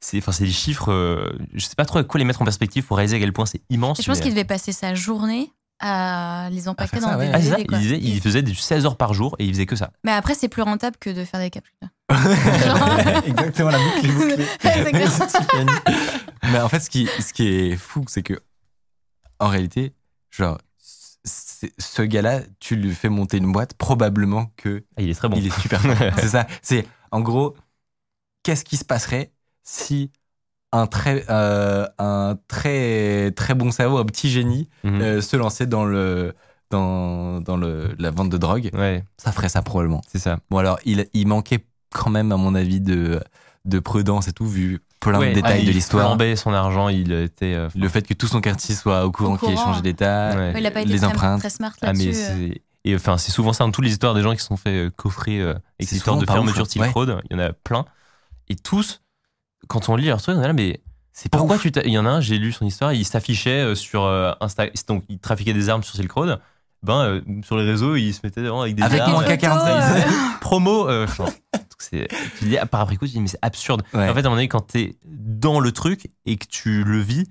c'est 0.00 0.18
enfin, 0.18 0.32
c'est 0.32 0.44
des 0.44 0.50
chiffres. 0.50 0.90
euh, 0.92 1.38
je 1.54 1.64
sais 1.64 1.74
pas 1.76 1.84
trop 1.84 1.98
à 1.98 2.04
quoi 2.04 2.18
les 2.18 2.24
mettre 2.24 2.40
en 2.42 2.44
perspective 2.44 2.84
pour 2.84 2.96
réaliser 2.96 3.16
à 3.16 3.20
quel 3.20 3.32
point 3.32 3.46
c'est 3.46 3.60
immense. 3.70 4.00
Et 4.00 4.02
je 4.02 4.08
pense 4.08 4.18
mais- 4.18 4.22
qu'il 4.24 4.32
devait 4.32 4.44
passer 4.44 4.72
sa 4.72 4.94
journée 4.94 5.52
à 5.80 6.48
les 6.50 6.62
ça, 6.62 7.12
dans 7.12 7.18
ouais. 7.18 7.26
des 7.28 7.52
Ah, 7.52 7.56
il, 7.60 7.66
quoi. 7.68 7.78
disait, 7.78 7.98
il 8.02 8.20
faisait 8.20 8.42
du 8.42 8.54
16 8.56 8.84
heures 8.84 8.96
par 8.96 9.14
jour 9.14 9.36
et 9.38 9.44
il 9.44 9.52
faisait 9.52 9.66
que 9.66 9.76
ça. 9.76 9.90
Mais 10.02 10.10
après, 10.10 10.34
c'est 10.34 10.48
plus 10.48 10.62
rentable 10.62 10.96
que 10.98 11.10
de 11.10 11.24
faire 11.24 11.38
des 11.38 11.50
capsules. 11.50 11.74
Exactement, 13.26 13.70
la 13.70 13.78
boucle 13.78 14.06
est 14.06 14.12
bouclée. 14.12 14.46
Mais 16.52 16.60
en 16.60 16.68
fait, 16.68 16.80
ce 16.80 16.90
qui, 16.90 17.08
ce 17.20 17.32
qui 17.32 17.46
est 17.46 17.76
fou, 17.76 18.04
c'est 18.08 18.22
que, 18.22 18.40
en 19.38 19.48
réalité, 19.48 19.92
genre, 20.30 20.58
ce 21.24 22.02
gars-là, 22.02 22.42
tu 22.60 22.76
lui 22.76 22.94
fais 22.94 23.08
monter 23.08 23.38
une 23.38 23.52
boîte, 23.52 23.74
probablement 23.74 24.46
que 24.56 24.84
Ah, 24.96 25.02
il 25.02 25.10
est 25.10 25.14
très 25.14 25.28
bon. 25.28 25.36
il 25.36 25.46
est 25.46 25.60
super 25.60 25.80
fort. 25.80 25.96
c'est 26.18 26.28
ça. 26.28 26.46
C'est, 26.62 26.86
en 27.10 27.20
gros, 27.20 27.56
qu'est-ce 28.42 28.64
qui 28.64 28.76
se 28.76 28.84
passerait 28.84 29.32
si 29.62 30.10
un 30.72 30.86
très, 30.86 31.24
euh, 31.30 31.86
un 31.98 32.38
très, 32.48 33.32
très 33.32 33.54
bon 33.54 33.70
cerveau, 33.70 33.98
un 33.98 34.04
petit 34.04 34.30
génie, 34.30 34.68
Mhm. 34.84 35.00
euh, 35.00 35.20
se 35.20 35.36
lançait 35.36 35.66
dans 35.66 35.84
le, 35.84 36.34
dans, 36.70 37.40
dans 37.40 37.56
le, 37.56 37.94
la 37.98 38.10
vente 38.10 38.30
de 38.30 38.38
drogue? 38.38 38.70
Ouais, 38.74 39.04
Ça 39.18 39.32
ferait 39.32 39.48
ça 39.48 39.62
probablement. 39.62 40.02
c'est 40.08 40.18
ça. 40.18 40.38
Bon, 40.50 40.58
alors, 40.58 40.78
il, 40.84 41.08
il 41.14 41.26
manquait 41.26 41.66
quand 41.90 42.10
même, 42.10 42.32
à 42.32 42.36
mon 42.36 42.54
avis, 42.54 42.80
de, 42.80 43.20
de 43.64 43.78
prudence 43.78 44.28
et 44.28 44.32
tout, 44.32 44.46
vu 44.46 44.80
plein 45.00 45.18
Ouais, 45.18 45.30
de 45.30 45.34
détails 45.34 45.60
ah, 45.60 45.64
de 45.64 45.68
il 45.68 45.72
l'histoire. 45.74 46.06
flambait 46.08 46.36
son 46.36 46.52
argent, 46.52 46.88
il 46.88 47.12
était. 47.12 47.54
euh, 47.54 47.68
Le 47.74 47.88
fait 47.88 48.06
que 48.06 48.14
tout 48.14 48.26
son 48.26 48.40
quartier 48.40 48.74
soit 48.74 49.04
au 49.06 49.12
courant 49.12 49.36
qu'il 49.36 49.50
ait 49.50 49.56
changé 49.56 49.80
d'état, 49.82 50.34
Ouais. 50.36 50.52
Il 50.56 50.66
été 50.66 50.84
les 50.84 50.98
très, 50.98 51.06
empreintes. 51.06 51.40
très 51.40 51.50
smart 51.50 51.72
Ah, 51.82 51.92
mais 51.92 52.04
là-dessus. 52.06 52.20
euh. 52.22 52.48
c'est. 52.52 52.62
Et 52.84 52.94
enfin, 52.94 53.18
c'est 53.18 53.32
souvent 53.32 53.52
ça 53.52 53.64
dans 53.64 53.70
toutes 53.70 53.84
les 53.84 53.90
histoires 53.90 54.14
des 54.14 54.22
gens 54.22 54.32
qui 54.32 54.40
se 54.40 54.46
sont 54.46 54.56
fait 54.56 54.86
euh, 54.86 54.90
coffrer 54.90 55.40
euh, 55.40 55.50
avec 55.78 55.92
histoires 55.92 56.16
souvent 56.16 56.20
de 56.20 56.26
fermeture 56.30 56.62
hein. 56.62 56.68
Silk 56.68 56.84
Ouais. 56.84 56.90
Road. 56.92 57.20
Il 57.30 57.36
y 57.36 57.40
en 57.40 57.44
a 57.44 57.52
plein. 57.52 57.84
Et 58.48 58.56
tous, 58.56 59.02
quand 59.68 59.88
on 59.88 59.96
lit 59.96 60.06
leur 60.06 60.22
truc, 60.22 60.36
on 60.38 60.42
est 60.42 60.46
là, 60.46 60.52
mais 60.52 60.80
c'est 61.12 61.30
pourquoi 61.30 61.56
ouf. 61.56 61.62
tu 61.62 61.72
t'as- 61.72 61.82
Il 61.84 61.90
y 61.92 61.98
en 61.98 62.06
a 62.06 62.10
un, 62.10 62.20
j'ai 62.20 62.38
lu 62.38 62.52
son 62.52 62.64
histoire, 62.64 62.92
il 62.92 63.04
s'affichait 63.04 63.74
sur 63.74 64.04
euh, 64.04 64.32
Insta. 64.40 64.66
Donc, 64.88 65.04
il 65.08 65.18
trafiquait 65.18 65.52
des 65.52 65.68
armes 65.68 65.82
sur 65.82 65.94
Silk 65.96 66.10
Road. 66.12 66.40
Ben, 66.84 67.00
euh, 67.00 67.20
sur 67.44 67.56
les 67.58 67.64
réseaux, 67.64 67.96
il 67.96 68.12
se 68.14 68.20
mettait 68.22 68.40
vraiment 68.40 68.62
avec 68.62 68.76
des 68.76 68.82
Avec 68.84 69.00
armes. 69.00 69.12
mon 69.12 69.20
photo, 69.20 69.32
K47. 69.32 69.48
euh, 69.48 70.00
promo. 70.40 70.88
Enfin, 71.80 71.88
c'est, 71.90 72.08
tu 72.38 72.44
dis, 72.46 72.56
par 72.70 72.80
après 72.82 72.96
coup, 72.96 73.06
tu 73.06 73.12
dis, 73.12 73.20
mais 73.20 73.28
c'est 73.28 73.38
absurde. 73.42 73.82
Ouais. 73.94 74.08
En 74.08 74.14
fait, 74.14 74.20
à 74.20 74.20
un 74.20 74.22
moment 74.24 74.36
donné, 74.36 74.48
quand 74.48 74.60
t'es 74.60 74.96
dans 75.06 75.60
le 75.60 75.72
truc 75.72 76.10
et 76.26 76.36
que 76.36 76.46
tu 76.46 76.84
le 76.84 77.00
vis, 77.00 77.24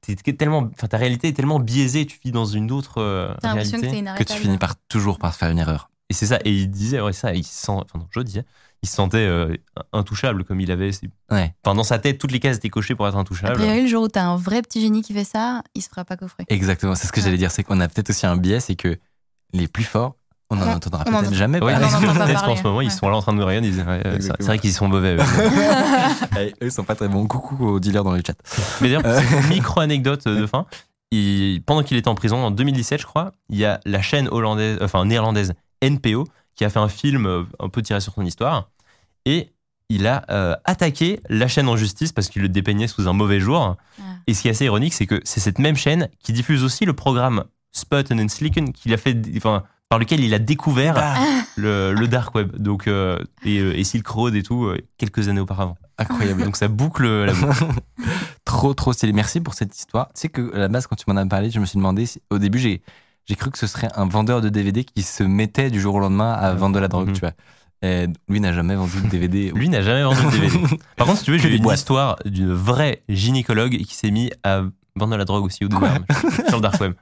t'es 0.00 0.14
tellement, 0.34 0.66
ta 0.68 0.98
réalité 0.98 1.28
est 1.28 1.32
tellement 1.32 1.58
biaisée, 1.58 2.04
tu 2.04 2.18
vis 2.22 2.30
dans 2.30 2.44
une 2.44 2.70
autre 2.70 2.98
euh, 3.00 3.34
T'as 3.40 3.48
l'impression 3.48 3.78
que 3.78 3.86
réalité. 3.86 4.02
que 4.04 4.08
arrêt 4.10 4.24
tu 4.26 4.34
finis 4.34 4.58
par 4.58 4.76
toujours 4.88 5.18
par 5.18 5.34
faire 5.34 5.48
une 5.50 5.58
erreur. 5.58 5.88
Et 6.10 6.12
c'est 6.12 6.26
ça. 6.26 6.38
Et 6.44 6.52
il 6.52 6.68
disait, 6.70 7.00
ouais, 7.00 7.14
ça, 7.14 7.32
il 7.34 7.42
se 7.44 7.54
sent, 7.54 7.72
enfin, 7.72 7.98
non, 7.98 8.06
je 8.10 8.20
disais, 8.20 8.44
il 8.82 8.88
se 8.88 8.94
sentait 8.94 9.16
euh, 9.16 9.56
intouchable 9.94 10.44
comme 10.44 10.60
il 10.60 10.70
avait. 10.70 10.90
Ouais, 11.30 11.54
Enfin, 11.64 11.74
dans 11.74 11.84
sa 11.84 11.98
tête, 11.98 12.18
toutes 12.18 12.32
les 12.32 12.40
cases 12.40 12.58
étaient 12.58 12.68
cochées 12.68 12.94
pour 12.94 13.08
être 13.08 13.16
intouchable. 13.16 13.54
priori, 13.54 13.80
le 13.80 13.88
jour 13.88 14.02
où 14.04 14.08
t'as 14.08 14.24
un 14.24 14.36
vrai 14.36 14.60
petit 14.60 14.82
génie 14.82 15.00
qui 15.00 15.14
fait 15.14 15.24
ça, 15.24 15.62
il 15.74 15.80
se 15.80 15.88
fera 15.88 16.04
pas 16.04 16.18
coffrer. 16.18 16.44
exactement. 16.50 16.94
C'est 16.94 17.06
ce 17.06 17.12
que 17.12 17.20
Ouais. 17.20 17.24
j'allais 17.24 17.38
dire. 17.38 17.50
C'est 17.50 17.62
qu'on 17.64 17.80
a 17.80 17.88
peut-être 17.88 18.10
aussi 18.10 18.26
un 18.26 18.36
biais, 18.36 18.60
c'est 18.60 18.76
que 18.76 18.98
les 19.54 19.68
plus 19.68 19.84
forts, 19.84 20.16
on 20.50 20.56
n'en 20.56 20.68
entendra 20.74 21.04
on 21.06 21.14
en- 21.14 21.20
peut-être 21.20 21.34
jamais 21.34 21.62
Ouais, 21.62 21.72
parler. 21.72 22.06
peut-être 22.18 22.44
qu'en 22.44 22.56
ce 22.56 22.62
moment, 22.62 22.80
ils 22.80 22.90
sont 22.90 23.08
là 23.08 23.16
en 23.16 23.22
train 23.22 23.32
de 23.32 23.38
nous 23.38 23.46
rien. 23.46 23.60
Ils 23.62 23.72
disent, 23.72 23.84
ouais, 23.86 24.02
euh, 24.06 24.18
c'est- 24.20 24.42
vrai 24.42 24.58
qu'ils 24.58 24.72
sont 24.72 24.88
mauvais. 24.88 25.16
eux. 25.16 25.18
Eh, 26.38 26.48
eux, 26.48 26.54
ils 26.66 26.72
sont 26.72 26.84
pas 26.84 26.94
très 26.94 27.08
bons. 27.08 27.26
Coucou 27.26 27.66
aux 27.66 27.80
dealers 27.80 28.04
dans 28.04 28.12
le 28.12 28.22
chat. 28.26 28.34
Mais 28.80 28.88
d'ailleurs, 28.88 29.02
petite 29.02 29.48
micro-anecdote 29.48 30.26
de 30.28 30.46
fin. 30.46 30.66
Il- 31.10 31.62
pendant 31.64 31.82
qu'il 31.82 31.96
était 31.96 32.08
en 32.08 32.14
prison, 32.14 32.44
en 32.44 32.50
2017, 32.50 33.00
je 33.00 33.06
crois, 33.06 33.32
il 33.48 33.56
y 33.56 33.64
a 33.64 33.80
la 33.84 34.02
chaîne 34.02 34.28
hollandaise, 34.30 34.78
enfin 34.82 35.04
néerlandaise 35.04 35.54
NPO 35.82 36.26
qui 36.56 36.64
a 36.64 36.70
fait 36.70 36.78
un 36.80 36.88
film 36.88 37.26
euh, 37.26 37.44
un 37.60 37.68
peu 37.68 37.82
tiré 37.82 38.00
sur 38.00 38.12
son 38.14 38.24
histoire. 38.24 38.68
Et 39.24 39.52
il 39.88 40.06
a 40.06 40.24
euh, 40.30 40.54
attaqué 40.64 41.20
la 41.28 41.46
chaîne 41.48 41.68
en 41.68 41.76
justice 41.76 42.12
parce 42.12 42.28
qu'il 42.28 42.42
le 42.42 42.48
dépeignait 42.48 42.86
sous 42.88 43.08
un 43.08 43.12
mauvais 43.12 43.38
jour. 43.40 43.76
Ah. 44.00 44.02
Et 44.26 44.34
ce 44.34 44.42
qui 44.42 44.48
est 44.48 44.52
assez 44.52 44.64
ironique, 44.64 44.94
c'est 44.94 45.06
que 45.06 45.20
c'est 45.24 45.40
cette 45.40 45.58
même 45.58 45.76
chaîne 45.76 46.08
qui 46.22 46.32
diffuse 46.32 46.64
aussi 46.64 46.84
le 46.84 46.94
programme 46.94 47.44
Spot 47.72 48.10
and 48.12 48.28
Slicken 48.28 48.72
qu'il 48.72 48.94
a 48.94 48.96
fait, 48.96 49.16
enfin, 49.36 49.62
par 49.94 50.00
lequel 50.00 50.24
il 50.24 50.34
a 50.34 50.40
découvert 50.40 50.96
le, 51.56 51.92
le 51.92 52.08
dark 52.08 52.34
web. 52.34 52.50
Donc, 52.58 52.88
euh, 52.88 53.16
et, 53.44 53.60
euh, 53.60 53.78
et 53.78 53.84
Silk 53.84 54.06
Road 54.08 54.34
et 54.34 54.42
tout, 54.42 54.64
euh, 54.64 54.78
quelques 54.98 55.28
années 55.28 55.38
auparavant. 55.40 55.76
Incroyable. 55.98 56.42
Donc 56.42 56.56
ça 56.56 56.66
boucle 56.66 57.06
la 57.06 57.32
boucle. 57.32 57.64
trop, 58.44 58.74
trop 58.74 58.92
stylé. 58.92 59.12
Merci 59.12 59.40
pour 59.40 59.54
cette 59.54 59.76
histoire. 59.78 60.08
Tu 60.08 60.22
sais 60.22 60.28
que 60.28 60.52
à 60.52 60.58
la 60.58 60.66
base, 60.68 60.88
quand 60.88 60.96
tu 60.96 61.04
m'en 61.06 61.16
as 61.16 61.24
parlé, 61.26 61.50
je 61.52 61.60
me 61.60 61.64
suis 61.66 61.76
demandé, 61.76 62.06
si- 62.06 62.20
au 62.30 62.38
début, 62.38 62.58
j'ai, 62.58 62.82
j'ai 63.26 63.36
cru 63.36 63.52
que 63.52 63.58
ce 63.58 63.68
serait 63.68 63.88
un 63.94 64.06
vendeur 64.06 64.40
de 64.40 64.48
DVD 64.48 64.82
qui 64.84 65.02
se 65.02 65.22
mettait 65.22 65.70
du 65.70 65.80
jour 65.80 65.94
au 65.94 66.00
lendemain 66.00 66.32
à 66.32 66.52
vendre 66.54 66.74
de 66.74 66.80
la 66.80 66.88
drogue, 66.88 67.08
Mhm. 67.08 67.14
tu 67.14 67.20
vois. 67.20 67.32
Et 67.82 68.06
lui 68.28 68.40
n'a 68.40 68.52
jamais 68.52 68.74
vendu 68.74 69.00
de 69.00 69.06
DVD. 69.08 69.52
Lui 69.54 69.68
n'a 69.68 69.82
jamais 69.82 70.02
vendu 70.02 70.20
de 70.24 70.30
DVD. 70.30 70.58
Par 70.96 71.06
contre, 71.06 71.18
si 71.20 71.24
tu 71.26 71.30
veux, 71.32 71.38
j'ai 71.38 71.50
eu 71.52 71.56
une 71.56 71.62
boîtes. 71.62 71.78
histoire 71.78 72.16
d'une 72.24 72.52
vraie 72.52 73.02
gynécologue 73.08 73.76
qui 73.76 73.94
s'est 73.94 74.10
mis 74.10 74.32
à 74.42 74.62
vendre 74.96 75.12
de 75.12 75.16
la 75.16 75.24
drogue 75.24 75.44
aussi 75.44 75.64
au 75.64 75.68
sur 75.70 75.80
le 76.56 76.60
dark 76.60 76.80
web. 76.80 76.94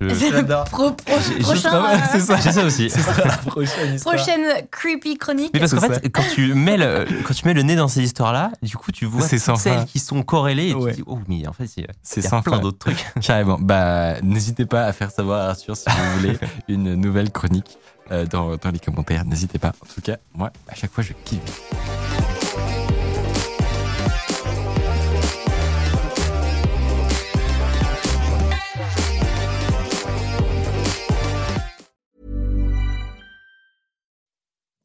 Je- 0.00 0.08
J'adore. 0.32 0.64
Pro- 0.64 0.90
prochain, 0.92 1.84
euh, 1.84 1.96
c'est 2.12 2.20
ça. 2.20 2.36
J'ai 2.38 2.52
ça 2.52 2.64
aussi. 2.66 2.90
Ce 2.90 3.00
sera 3.00 3.24
la 3.24 3.36
prochaine 3.36 3.94
histoire. 3.94 4.16
prochaine 4.16 4.66
creepy 4.70 5.16
chronique. 5.16 5.50
Mais 5.54 5.60
parce 5.60 5.72
qu'en 5.74 5.80
fait, 5.80 6.08
quand 6.10 6.24
tu, 6.34 6.54
mets 6.54 6.76
le, 6.76 7.06
quand 7.24 7.34
tu 7.34 7.46
mets 7.46 7.54
le 7.54 7.62
nez 7.62 7.76
dans 7.76 7.88
ces 7.88 8.02
histoires-là, 8.02 8.50
du 8.62 8.76
coup, 8.76 8.92
tu 8.92 9.04
vois 9.06 9.22
C'est 9.22 9.36
toutes 9.36 9.44
sans 9.44 9.56
celles 9.56 9.78
fin. 9.80 9.84
qui 9.84 9.98
sont 9.98 10.22
corrélées 10.22 10.68
et 10.70 10.74
Ouais. 10.74 10.90
tu 10.92 10.96
dis, 10.98 11.04
oh, 11.06 11.18
mais 11.28 11.46
en 11.46 11.52
fait, 11.52 11.66
C'est 12.02 12.28
plein 12.28 12.42
fin. 12.42 12.58
d'autres 12.58 12.78
trucs. 12.78 13.04
Carrément. 13.20 13.58
Bah, 13.60 14.20
n'hésitez 14.22 14.66
pas 14.66 14.84
à 14.84 14.92
faire 14.92 15.10
savoir 15.10 15.46
à 15.46 15.50
Arthur 15.50 15.76
si 15.76 15.84
vous 15.88 16.20
voulez 16.20 16.38
une 16.68 16.94
nouvelle 16.94 17.30
chronique 17.30 17.78
euh, 18.10 18.26
dans, 18.26 18.56
dans 18.56 18.70
les 18.70 18.78
commentaires. 18.78 19.24
N'hésitez 19.24 19.58
pas. 19.58 19.68
En 19.82 19.92
tout 19.94 20.00
cas, 20.02 20.16
moi, 20.34 20.50
à 20.68 20.74
chaque 20.74 20.92
fois, 20.92 21.02
je 21.04 21.12
kiffe. 21.24 21.40